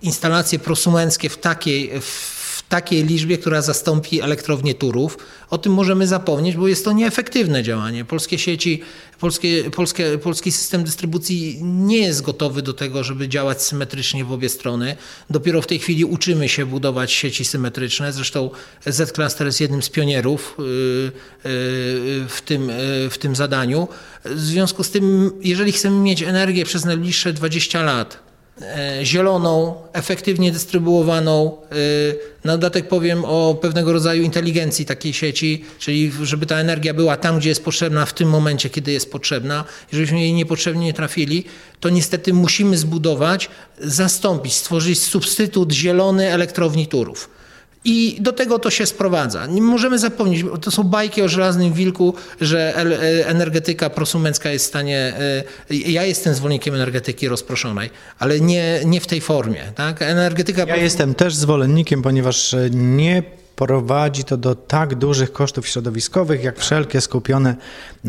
instalacje 0.03 0.59
prosumenckie 0.59 1.29
w 1.29 1.39
takiej, 1.39 2.01
w 2.01 2.40
takiej 2.71 3.05
liczbie, 3.05 3.39
która 3.39 3.63
zastąpi 3.63 4.21
elektrownię 4.21 4.75
Turów. 4.75 5.19
O 5.51 5.59
tym 5.59 5.73
możemy 5.73 6.07
zapomnieć, 6.07 6.57
bo 6.57 6.69
jest 6.69 6.85
to 6.85 6.93
nieefektywne 6.93 7.63
działanie. 7.63 8.05
Polskie 8.05 8.39
sieci, 8.39 8.81
polskie, 9.21 9.71
polskie, 9.71 10.19
polski 10.19 10.53
system 10.53 10.85
dystrybucji 10.85 11.59
nie 11.63 11.99
jest 11.99 12.23
gotowy 12.23 12.63
do 12.63 12.73
tego, 12.73 13.05
żeby 13.05 13.29
działać 13.29 13.63
symetrycznie 13.63 14.25
w 14.25 14.33
obie 14.33 14.49
strony. 14.49 14.97
Dopiero 15.31 15.63
w 15.63 15.67
tej 15.67 15.79
chwili 15.79 16.05
uczymy 16.05 16.49
się 16.49 16.67
budować 16.67 17.13
sieci 17.13 17.45
symetryczne. 17.45 18.13
Zresztą 18.13 18.51
Z-Cluster 18.87 19.47
jest 19.47 19.61
jednym 19.61 19.83
z 19.83 19.89
pionierów 19.89 20.57
yy, 20.59 20.65
yy, 20.65 21.11
w 22.29 22.41
tym, 22.45 22.69
yy, 22.69 23.11
w 23.11 23.19
tym 23.19 23.37
zadaniu. 23.37 23.89
W 24.25 24.41
związku 24.41 24.85
z 24.85 24.91
tym, 24.91 25.33
jeżeli 25.41 25.73
chcemy 25.73 25.97
mieć 25.97 26.23
energię 26.23 26.65
przez 26.65 26.85
najbliższe 26.85 27.33
20 27.33 27.83
lat, 27.83 28.30
zieloną, 29.03 29.75
efektywnie 29.93 30.53
dystrybuowaną. 30.53 31.57
e, 31.73 31.75
Na 32.45 32.53
dodatek 32.53 32.89
powiem 32.89 33.25
o 33.25 33.59
pewnego 33.63 33.93
rodzaju 33.93 34.23
inteligencji 34.23 34.87
takiej 34.87 35.13
sieci, 35.13 35.65
czyli 35.79 36.13
żeby 36.23 36.47
ta 36.47 36.57
energia 36.57 36.95
była 36.95 37.17
tam, 37.17 37.39
gdzie 37.39 37.49
jest 37.49 37.65
potrzebna, 37.65 38.07
w 38.07 38.13
tym 38.13 38.29
momencie, 38.29 38.71
kiedy 38.71 38.93
jest 38.93 39.13
potrzebna. 39.13 39.65
Żebyśmy 39.93 40.21
jej 40.21 40.33
niepotrzebnie 40.33 40.85
nie 40.87 40.93
trafili, 40.93 41.45
to 41.81 41.89
niestety 41.89 42.33
musimy 42.33 42.77
zbudować, 42.79 43.51
zastąpić, 43.79 44.55
stworzyć 44.55 45.03
substytut 45.03 45.73
zielony 45.73 46.33
elektrowni 46.33 46.87
Turów. 46.87 47.40
I 47.85 48.17
do 48.21 48.33
tego 48.33 48.59
to 48.59 48.71
się 48.71 48.87
sprowadza. 48.87 49.47
Nie 49.47 49.63
możemy 49.63 49.99
zapomnieć, 49.99 50.45
to 50.61 50.71
są 50.71 50.83
bajki 50.83 51.23
o 51.23 51.29
żelaznym 51.29 51.73
wilku, 51.73 52.15
że 52.41 52.77
e, 52.77 53.27
energetyka 53.29 53.91
prosumencka 53.91 54.51
jest 54.51 54.65
w 54.65 54.69
stanie. 54.69 54.99
e, 55.71 55.75
Ja 55.75 56.05
jestem 56.05 56.35
zwolennikiem 56.35 56.75
energetyki 56.75 57.29
rozproszonej, 57.29 57.91
ale 58.19 58.41
nie, 58.41 58.81
nie 58.85 59.01
w 59.01 59.07
tej 59.07 59.21
formie. 59.21 59.63
Tak? 59.75 60.03
Energetyka 60.03 60.65
Ja 60.65 60.77
jestem 60.77 61.15
też 61.15 61.35
zwolennikiem, 61.35 62.03
ponieważ 62.03 62.57
nie 62.71 63.23
prowadzi 63.61 64.25
to 64.25 64.37
do 64.37 64.55
tak 64.55 64.95
dużych 64.95 65.33
kosztów 65.33 65.69
środowiskowych, 65.69 66.45
jak 66.45 66.59
wszelkie 66.59 67.01
skupione 67.01 67.57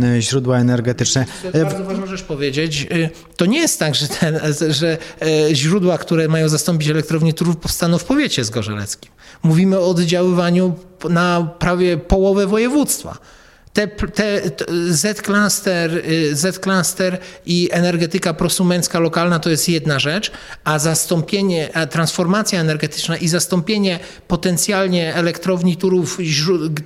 e, 0.04 0.22
źródła 0.22 0.58
energetyczne. 0.58 1.26
Bardzo 1.64 1.84
ważną 1.84 2.06
rzecz 2.06 2.24
powiedzieć. 2.24 2.88
Y, 2.92 3.10
To 3.36 3.46
nie 3.46 3.60
jest 3.60 3.80
tak, 3.80 3.96
że, 3.96 4.08
ten, 4.08 4.40
że 4.70 4.98
e, 5.22 5.56
źródła, 5.56 5.98
które 5.98 6.28
mają 6.28 6.50
zastąpić 6.50 6.90
elektrownię 6.90 7.34
Turów 7.34 7.58
powstaną 7.58 7.98
w 7.98 8.04
powiecie 8.04 8.44
zgorzeleckim. 8.44 9.12
Mówimy 9.44 9.80
o 9.80 9.90
oddziaływaniu 9.90 10.76
na 11.10 11.56
prawie 11.60 11.98
połowę 11.98 12.48
województwa. 12.48 13.18
Te, 13.74 13.88
te, 13.88 14.52
te 14.52 14.66
Z-cluster, 14.94 16.02
y, 16.06 16.36
Z-cluster 16.36 17.18
i 17.46 17.70
energetyka 17.72 18.34
prosumencka 18.34 19.00
lokalna 19.00 19.40
to 19.40 19.50
jest 19.50 19.70
jedna 19.70 20.00
rzecz, 20.00 20.32
a 20.64 20.80
zastąpienie, 20.80 21.70
a 21.74 21.86
transformacja 21.86 22.60
energetyczna 22.60 23.18
i 23.18 23.28
zastąpienie 23.28 24.00
potencjalnie 24.28 25.16
elektrowni 25.16 25.78
Turów 25.78 26.18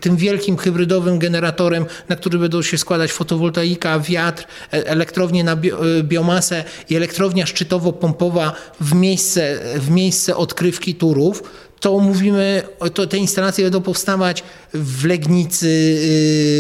tym 0.02 0.18
wielkim 0.18 0.58
hybrydowym 0.58 1.20
generatorem, 1.20 1.86
na 2.10 2.16
który 2.16 2.40
będą 2.40 2.62
się 2.62 2.78
składać 2.78 3.12
fotowoltaika, 3.12 4.00
wiatr, 4.00 4.44
e- 4.74 4.88
elektrownie 4.88 5.44
na 5.44 5.56
bio, 5.56 6.00
e, 6.00 6.04
biomasę 6.04 6.64
i 6.90 6.96
elektrownia 6.96 7.46
szczytowo-pompowa 7.46 8.54
w 8.80 8.96
miejsce, 8.96 9.60
w 9.76 9.90
miejsce 9.90 10.36
odkrywki 10.36 10.96
Turów, 10.96 11.44
to 11.80 12.00
mówimy, 12.00 12.64
to 12.94 13.08
te 13.08 13.18
instalacje 13.18 13.64
będą 13.66 13.82
powstawać 13.82 14.44
w 14.74 15.06
Legnicy, 15.06 15.68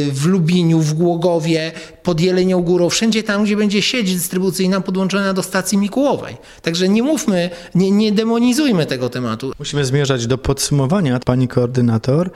yy, 0.08 0.12
w 0.12 0.26
Lubiniu, 0.26 0.80
w 0.80 0.94
Głogowie, 0.94 1.72
pod 2.04 2.22
Jelenią 2.22 2.62
Górą, 2.62 2.90
wszędzie 2.90 3.24
tam, 3.24 3.44
gdzie 3.44 3.58
będzie 3.58 3.82
sieć 3.82 4.14
dystrybucyjna 4.14 4.82
podłączona 4.82 5.34
do 5.34 5.44
stacji 5.44 5.78
Mikułowej. 5.78 6.38
Także 6.62 6.90
nie 6.90 7.04
mówmy, 7.04 7.50
nie, 7.76 7.92
nie 7.92 8.12
demonizujmy 8.12 8.86
tego 8.86 9.10
tematu. 9.10 9.52
Musimy 9.60 9.86
zmierzać 9.86 10.28
do 10.28 10.38
podsumowania, 10.38 11.20
pani 11.20 11.48
koordynator. 11.48 12.32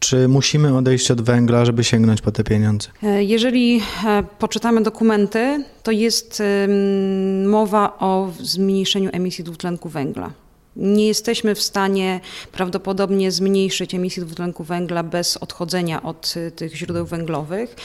Czy 0.00 0.28
musimy 0.28 0.76
odejść 0.76 1.10
od 1.10 1.20
węgla, 1.20 1.64
żeby 1.64 1.84
sięgnąć 1.84 2.20
po 2.20 2.32
te 2.32 2.44
pieniądze? 2.44 2.88
E, 3.02 3.24
Jeżeli 3.24 3.82
e, 4.06 4.22
poczytamy 4.38 4.82
dokumenty, 4.82 5.64
to 5.82 5.90
jest 5.90 6.42
mowa 7.46 7.96
o 7.98 8.32
zmniejszeniu 8.40 9.10
emisji 9.12 9.44
dwutlenku 9.44 9.88
węgla. 9.88 10.30
Nie 10.78 11.06
jesteśmy 11.06 11.54
w 11.54 11.62
stanie 11.62 12.20
prawdopodobnie 12.52 13.32
zmniejszyć 13.32 13.94
emisji 13.94 14.22
dwutlenku 14.22 14.64
węgla 14.64 15.02
bez 15.02 15.36
odchodzenia 15.36 16.02
od 16.02 16.34
y, 16.36 16.50
tych 16.50 16.76
źródeł 16.76 17.06
węglowych. 17.06 17.76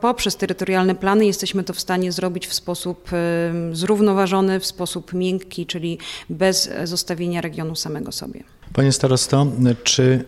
Poprzez 0.00 0.36
terytorialne 0.36 0.94
plany 0.94 1.26
jesteśmy 1.26 1.64
to 1.64 1.72
w 1.72 1.80
stanie 1.80 2.12
zrobić 2.12 2.46
w 2.46 2.54
sposób 2.54 3.10
em, 3.12 3.76
zrównoważony, 3.76 4.60
w 4.60 4.66
sposób 4.66 5.12
miękki, 5.12 5.66
czyli 5.66 5.98
bez 6.30 6.70
zostawienia 6.84 7.40
regionu 7.40 7.76
samego 7.76 8.12
sobie. 8.12 8.44
Panie 8.72 8.92
starosto, 8.92 9.46
czy 9.84 10.24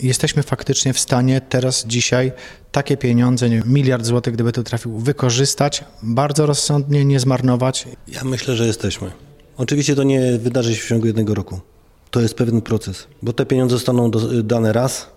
jesteśmy 0.00 0.42
faktycznie 0.42 0.92
w 0.92 0.98
stanie 0.98 1.40
teraz, 1.40 1.86
dzisiaj, 1.86 2.32
takie 2.72 2.96
pieniądze, 2.96 3.50
nie 3.50 3.56
wiem, 3.56 3.72
miliard 3.72 4.04
złotych, 4.04 4.34
gdyby 4.34 4.52
to 4.52 4.62
trafił, 4.62 4.98
wykorzystać 4.98 5.84
bardzo 6.02 6.46
rozsądnie, 6.46 7.04
nie 7.04 7.20
zmarnować. 7.20 7.88
Ja 8.08 8.24
myślę, 8.24 8.56
że 8.56 8.66
jesteśmy. 8.66 9.10
Oczywiście 9.56 9.94
to 9.94 10.02
nie 10.02 10.38
wydarzy 10.38 10.74
się 10.74 10.82
w 10.82 10.88
ciągu 10.88 11.06
jednego 11.06 11.34
roku. 11.34 11.60
To 12.10 12.20
jest 12.20 12.34
pewien 12.34 12.60
proces, 12.60 13.06
bo 13.22 13.32
te 13.32 13.46
pieniądze 13.46 13.76
zostaną 13.76 14.10
do, 14.10 14.42
dane 14.42 14.72
raz 14.72 15.10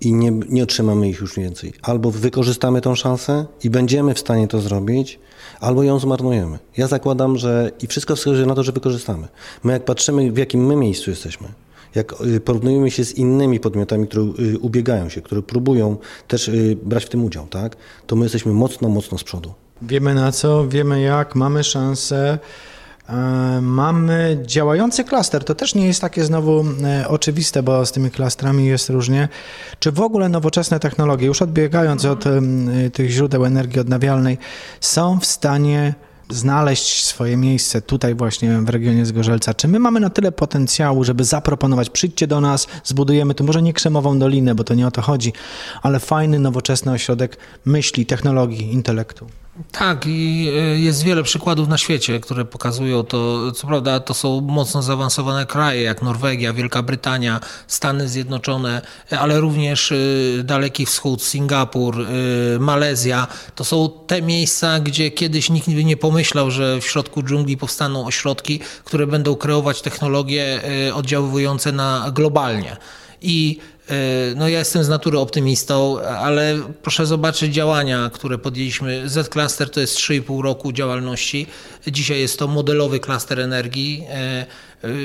i 0.00 0.12
nie, 0.12 0.30
nie 0.30 0.62
otrzymamy 0.62 1.08
ich 1.08 1.20
już 1.20 1.36
więcej. 1.36 1.72
Albo 1.82 2.10
wykorzystamy 2.10 2.80
tą 2.80 2.94
szansę 2.94 3.46
i 3.64 3.70
będziemy 3.70 4.14
w 4.14 4.18
stanie 4.18 4.48
to 4.48 4.60
zrobić, 4.60 5.18
albo 5.60 5.82
ją 5.82 5.98
zmarnujemy. 5.98 6.58
Ja 6.76 6.86
zakładam, 6.86 7.36
że 7.36 7.70
i 7.82 7.86
wszystko 7.86 8.16
wskazuje 8.16 8.46
na 8.46 8.54
to, 8.54 8.62
że 8.62 8.72
wykorzystamy. 8.72 9.28
My 9.64 9.72
jak 9.72 9.84
patrzymy, 9.84 10.32
w 10.32 10.38
jakim 10.38 10.66
my 10.66 10.76
miejscu 10.76 11.10
jesteśmy, 11.10 11.48
jak 11.94 12.14
y, 12.20 12.40
porównujemy 12.40 12.90
się 12.90 13.04
z 13.04 13.14
innymi 13.14 13.60
podmiotami, 13.60 14.08
które 14.08 14.22
y, 14.22 14.58
ubiegają 14.58 15.08
się, 15.08 15.22
które 15.22 15.42
próbują 15.42 15.96
też 16.28 16.48
y, 16.48 16.76
brać 16.82 17.04
w 17.04 17.08
tym 17.08 17.24
udział, 17.24 17.46
tak, 17.46 17.76
to 18.06 18.16
my 18.16 18.24
jesteśmy 18.24 18.52
mocno, 18.52 18.88
mocno 18.88 19.18
z 19.18 19.24
przodu. 19.24 19.54
Wiemy 19.82 20.14
na 20.14 20.32
co, 20.32 20.68
wiemy 20.68 21.00
jak, 21.00 21.34
mamy 21.34 21.64
szansę. 21.64 22.38
E, 23.12 23.60
Mamy 23.62 24.38
działający 24.46 25.04
klaster. 25.04 25.44
To 25.44 25.54
też 25.54 25.74
nie 25.74 25.86
jest 25.86 26.00
takie 26.00 26.24
znowu 26.24 26.64
e, 26.84 27.08
oczywiste, 27.08 27.62
bo 27.62 27.86
z 27.86 27.92
tymi 27.92 28.10
klastrami 28.10 28.66
jest 28.66 28.90
różnie. 28.90 29.28
Czy 29.78 29.92
w 29.92 30.00
ogóle 30.00 30.28
nowoczesne 30.28 30.80
technologie, 30.80 31.26
już 31.26 31.42
odbiegając 31.42 32.04
od 32.04 32.26
em, 32.26 32.70
tych 32.92 33.10
źródeł 33.10 33.44
energii 33.44 33.80
odnawialnej, 33.80 34.38
są 34.80 35.20
w 35.20 35.26
stanie 35.26 35.94
znaleźć 36.30 37.04
swoje 37.04 37.36
miejsce 37.36 37.82
tutaj 37.82 38.14
właśnie 38.14 38.58
w 38.58 38.68
regionie 38.68 39.06
Zgorzelca? 39.06 39.54
Czy 39.54 39.68
my 39.68 39.78
mamy 39.78 40.00
na 40.00 40.10
tyle 40.10 40.32
potencjału, 40.32 41.04
żeby 41.04 41.24
zaproponować, 41.24 41.90
przyjdźcie 41.90 42.26
do 42.26 42.40
nas, 42.40 42.66
zbudujemy 42.84 43.34
tu 43.34 43.44
może 43.44 43.62
nie 43.62 43.72
krzemową 43.72 44.18
dolinę, 44.18 44.54
bo 44.54 44.64
to 44.64 44.74
nie 44.74 44.86
o 44.86 44.90
to 44.90 45.02
chodzi, 45.02 45.32
ale 45.82 46.00
fajny, 46.00 46.38
nowoczesny 46.38 46.92
ośrodek 46.92 47.36
myśli, 47.64 48.06
technologii, 48.06 48.72
intelektu? 48.72 49.26
Tak, 49.72 50.06
i 50.06 50.48
y, 50.74 50.78
jest 50.80 51.02
wiele 51.02 51.22
przykładów 51.22 51.68
na 51.68 51.78
świecie, 51.78 52.20
które 52.20 52.44
pokazują 52.44 53.02
to. 53.02 53.52
Co 53.52 53.66
prawda, 53.66 54.00
to 54.00 54.14
są 54.14 54.40
mocno 54.40 54.82
zaawansowane 54.82 55.46
kraje, 55.46 55.82
jak 55.82 56.02
Norwegia, 56.02 56.52
Wielka 56.52 56.82
Brytania, 56.82 57.40
Stany 57.66 58.08
Zjednoczone, 58.08 58.82
ale 59.10 59.40
również 59.40 59.92
y, 59.92 60.42
Daleki 60.44 60.86
Wschód, 60.86 61.22
Singapur, 61.22 62.00
y, 62.00 62.58
Malezja. 62.60 63.26
To 63.54 63.64
są 63.64 63.90
te 64.06 64.22
miejsca, 64.22 64.80
gdzie 64.80 65.10
kiedyś 65.10 65.50
nikt 65.50 65.68
nie 65.68 65.96
pomyślał, 65.96 66.50
że 66.50 66.80
w 66.80 66.84
środku 66.84 67.22
dżungli 67.22 67.56
powstaną 67.56 68.06
ośrodki, 68.06 68.60
które 68.84 69.06
będą 69.06 69.36
kreować 69.36 69.82
technologie 69.82 70.62
oddziaływujące 70.94 71.72
na 71.72 72.10
globalnie. 72.14 72.76
I 73.22 73.58
no 74.36 74.48
ja 74.48 74.58
jestem 74.58 74.84
z 74.84 74.88
natury 74.88 75.18
optymistą, 75.18 76.00
ale 76.00 76.58
proszę 76.82 77.06
zobaczyć 77.06 77.54
działania, 77.54 78.10
które 78.14 78.38
podjęliśmy. 78.38 79.08
Z-Cluster 79.08 79.70
to 79.70 79.80
jest 79.80 79.96
3,5 79.96 80.42
roku 80.42 80.72
działalności. 80.72 81.46
Dzisiaj 81.86 82.20
jest 82.20 82.38
to 82.38 82.48
modelowy 82.48 83.00
klaster 83.00 83.40
energii. 83.40 84.04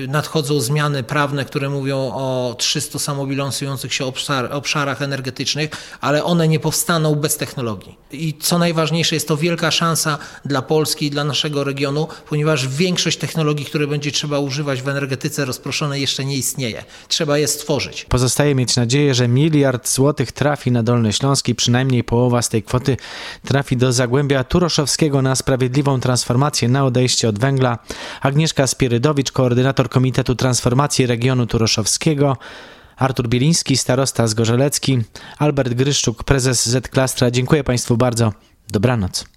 Nadchodzą 0.07 0.59
zmiany 0.59 1.03
prawne, 1.03 1.45
które 1.45 1.69
mówią 1.69 1.97
o 1.97 2.55
300 2.57 2.99
samobilansujących 2.99 3.93
się 3.93 4.05
obszar, 4.05 4.53
obszarach 4.53 5.01
energetycznych, 5.01 5.69
ale 6.01 6.23
one 6.23 6.47
nie 6.47 6.59
powstaną 6.59 7.15
bez 7.15 7.37
technologii. 7.37 7.95
I 8.11 8.33
co 8.39 8.57
najważniejsze, 8.57 9.15
jest 9.15 9.27
to 9.27 9.37
wielka 9.37 9.71
szansa 9.71 10.17
dla 10.45 10.61
Polski 10.61 11.05
i 11.05 11.09
dla 11.09 11.23
naszego 11.23 11.63
regionu, 11.63 12.07
ponieważ 12.29 12.67
większość 12.67 13.17
technologii, 13.17 13.65
które 13.65 13.87
będzie 13.87 14.11
trzeba 14.11 14.39
używać 14.39 14.81
w 14.81 14.87
energetyce 14.87 15.45
rozproszonej 15.45 16.01
jeszcze 16.01 16.25
nie 16.25 16.35
istnieje. 16.35 16.83
Trzeba 17.07 17.37
je 17.37 17.47
stworzyć. 17.47 18.05
Pozostaje 18.05 18.55
mieć 18.55 18.75
nadzieję, 18.75 19.13
że 19.13 19.27
miliard 19.27 19.89
złotych 19.89 20.31
trafi 20.31 20.71
na 20.71 20.83
Dolny 20.83 21.13
Śląski, 21.13 21.55
przynajmniej 21.55 22.03
połowa 22.03 22.41
z 22.41 22.49
tej 22.49 22.63
kwoty 22.63 22.97
trafi 23.45 23.77
do 23.77 23.93
Zagłębia 23.93 24.43
Turoszowskiego 24.43 25.21
na 25.21 25.35
sprawiedliwą 25.35 25.99
transformację, 25.99 26.69
na 26.69 26.85
odejście 26.85 27.29
od 27.29 27.39
węgla. 27.39 27.79
Agnieszka 28.21 28.67
Spierydowicz, 28.67 29.31
koordynator 29.31 29.66
Komitetu 29.73 30.35
Transformacji 30.35 31.05
Regionu 31.05 31.47
Turoszowskiego, 31.47 32.37
Artur 32.97 33.27
Bieliński, 33.27 33.77
starosta 33.77 34.27
Zgorzelecki, 34.27 34.99
Albert 35.37 35.73
Gryszczuk, 35.73 36.23
prezes 36.23 36.69
Z-Klastra. 36.69 37.31
Dziękuję 37.31 37.63
Państwu 37.63 37.97
bardzo. 37.97 38.33
Dobranoc. 38.69 39.27